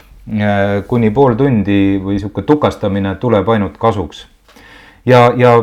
kuni 0.88 1.10
pool 1.12 1.34
tundi 1.37 1.98
või 2.00 2.16
sihuke 2.16 2.42
tukastamine 2.48 3.14
tuleb 3.20 3.48
ainult 3.48 3.74
kasuks. 3.78 4.26
ja, 5.04 5.32
ja 5.37 5.58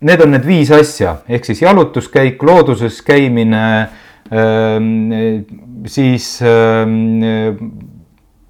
need 0.00 0.20
on 0.20 0.34
need 0.34 0.46
viis 0.46 0.70
asja, 0.74 1.16
ehk 1.28 1.46
siis 1.46 1.62
jalutuskäik, 1.62 2.42
looduses 2.42 3.00
käimine, 3.06 3.88
ähm, 4.32 5.12
siis 5.86 6.40
ähm, 6.42 7.22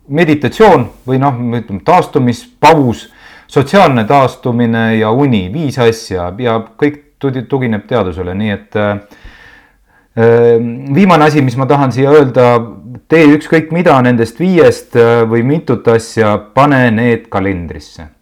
meditatsioon 0.09 0.89
või 1.07 1.21
noh, 1.23 1.39
ütleme 1.59 1.83
taastumispaus, 1.85 3.07
sotsiaalne 3.47 4.05
taastumine 4.09 4.97
ja 4.99 5.11
uni, 5.11 5.47
viis 5.53 5.79
asja. 5.79 6.33
Ja 6.39 6.59
kõik 6.79 7.03
tugineb 7.23 7.87
teadusele, 7.89 8.35
nii 8.35 8.53
et 8.53 8.77
äh, 8.77 8.91
äh, 8.91 9.25
viimane 10.17 11.25
asi, 11.25 11.43
mis 11.45 11.57
ma 11.61 11.67
tahan 11.69 11.93
siia 11.93 12.13
öelda, 12.15 12.47
tee 13.09 13.27
ükskõik 13.35 13.73
mida 13.75 13.99
nendest 14.03 14.39
viiest 14.41 14.97
äh, 14.97 15.25
või 15.29 15.43
mitut 15.45 15.89
asja, 15.93 16.37
pane 16.55 16.91
need 16.91 17.29
kalendrisse. 17.33 18.13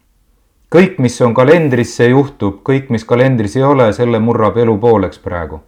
kõik, 0.74 0.98
mis 0.98 1.20
on 1.22 1.34
kalendrisse, 1.34 2.08
juhtub, 2.10 2.64
kõik, 2.66 2.88
mis 2.90 3.04
kalendris 3.06 3.54
ei 3.56 3.62
ole, 3.62 3.92
selle 3.94 4.18
murrab 4.18 4.56
elu 4.58 4.74
pooleks 4.78 5.18
praegu. 5.22 5.60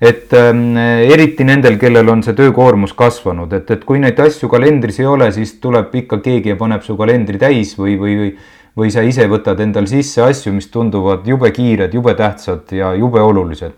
et 0.00 0.32
ähm, 0.34 0.76
eriti 0.76 1.44
nendel, 1.44 1.78
kellel 1.78 2.08
on 2.08 2.22
see 2.22 2.34
töökoormus 2.34 2.92
kasvanud, 2.92 3.52
et, 3.52 3.70
et 3.70 3.84
kui 3.84 3.98
neid 3.98 4.18
asju 4.20 4.48
kalendris 4.48 5.00
ei 5.00 5.06
ole, 5.06 5.32
siis 5.32 5.54
tuleb 5.60 5.94
ikka 5.94 6.18
keegi 6.18 6.48
ja 6.52 6.56
paneb 6.56 6.82
su 6.82 6.96
kalendri 6.96 7.38
täis 7.38 7.72
või, 7.78 7.96
või, 7.96 8.16
või 8.18 8.36
või 8.76 8.90
sa 8.90 9.04
ise 9.06 9.26
võtad 9.30 9.60
endal 9.62 9.86
sisse 9.86 10.22
asju, 10.22 10.52
mis 10.52 10.66
tunduvad 10.66 11.26
jube 11.26 11.50
kiired, 11.54 11.94
jube 11.94 12.14
tähtsad 12.18 12.72
ja 12.74 12.92
jube 12.98 13.22
olulised. 13.22 13.72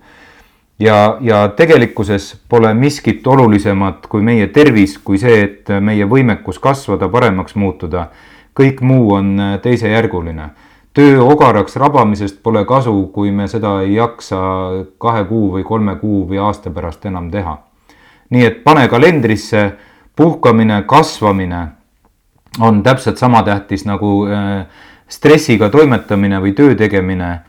Ja, 0.79 1.17
ja 1.21 1.49
tegelikkuses 1.49 2.41
pole 2.49 2.75
miskit 2.75 3.27
olulisemat 3.27 4.07
kui 4.07 4.23
meie 4.23 4.47
tervis, 4.47 4.99
kui 4.99 5.19
see, 5.19 5.43
et 5.45 5.73
meie 5.81 6.09
võimekus 6.09 6.61
kasvada, 6.61 7.09
paremaks 7.09 7.55
muutuda. 7.55 8.09
kõik 8.57 8.81
muu 8.81 9.13
on 9.15 9.37
teisejärguline. 9.63 10.51
töö 10.95 11.23
ogaraks 11.23 11.77
rabamisest 11.77 12.43
pole 12.43 12.65
kasu, 12.65 13.11
kui 13.13 13.31
me 13.31 13.49
seda 13.49 13.81
ei 13.83 13.95
jaksa 13.95 14.39
kahe 14.99 15.25
kuu 15.25 15.53
või 15.53 15.65
kolme 15.65 15.97
kuu 15.97 16.29
või 16.29 16.39
aasta 16.39 16.71
pärast 16.71 17.07
enam 17.07 17.31
teha. 17.31 17.59
nii 18.31 18.45
et 18.45 18.65
pane 18.65 18.89
kalendrisse 18.89 19.73
puhkamine, 20.17 20.83
kasvamine 20.83 21.69
on 22.61 22.83
täpselt 22.83 23.19
sama 23.19 23.43
tähtis 23.43 23.85
nagu 23.85 24.27
äh, 24.27 24.67
stressiga 25.09 25.69
toimetamine 25.69 26.41
või 26.41 26.53
töö 26.53 26.75
tegemine. 26.75 27.41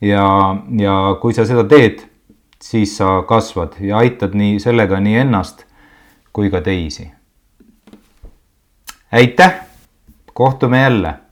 ja, 0.00 0.56
ja 0.78 1.16
kui 1.20 1.32
sa 1.32 1.44
seda 1.44 1.64
teed, 1.64 2.13
siis 2.62 2.96
sa 2.96 3.22
kasvad 3.28 3.72
ja 3.80 3.98
aitad 3.98 4.34
nii 4.34 4.60
sellega 4.60 5.00
nii 5.00 5.16
ennast 5.16 5.64
kui 6.32 6.50
ka 6.50 6.60
teisi. 6.60 7.10
aitäh, 9.12 9.54
kohtume 10.34 10.80
jälle 10.82 11.23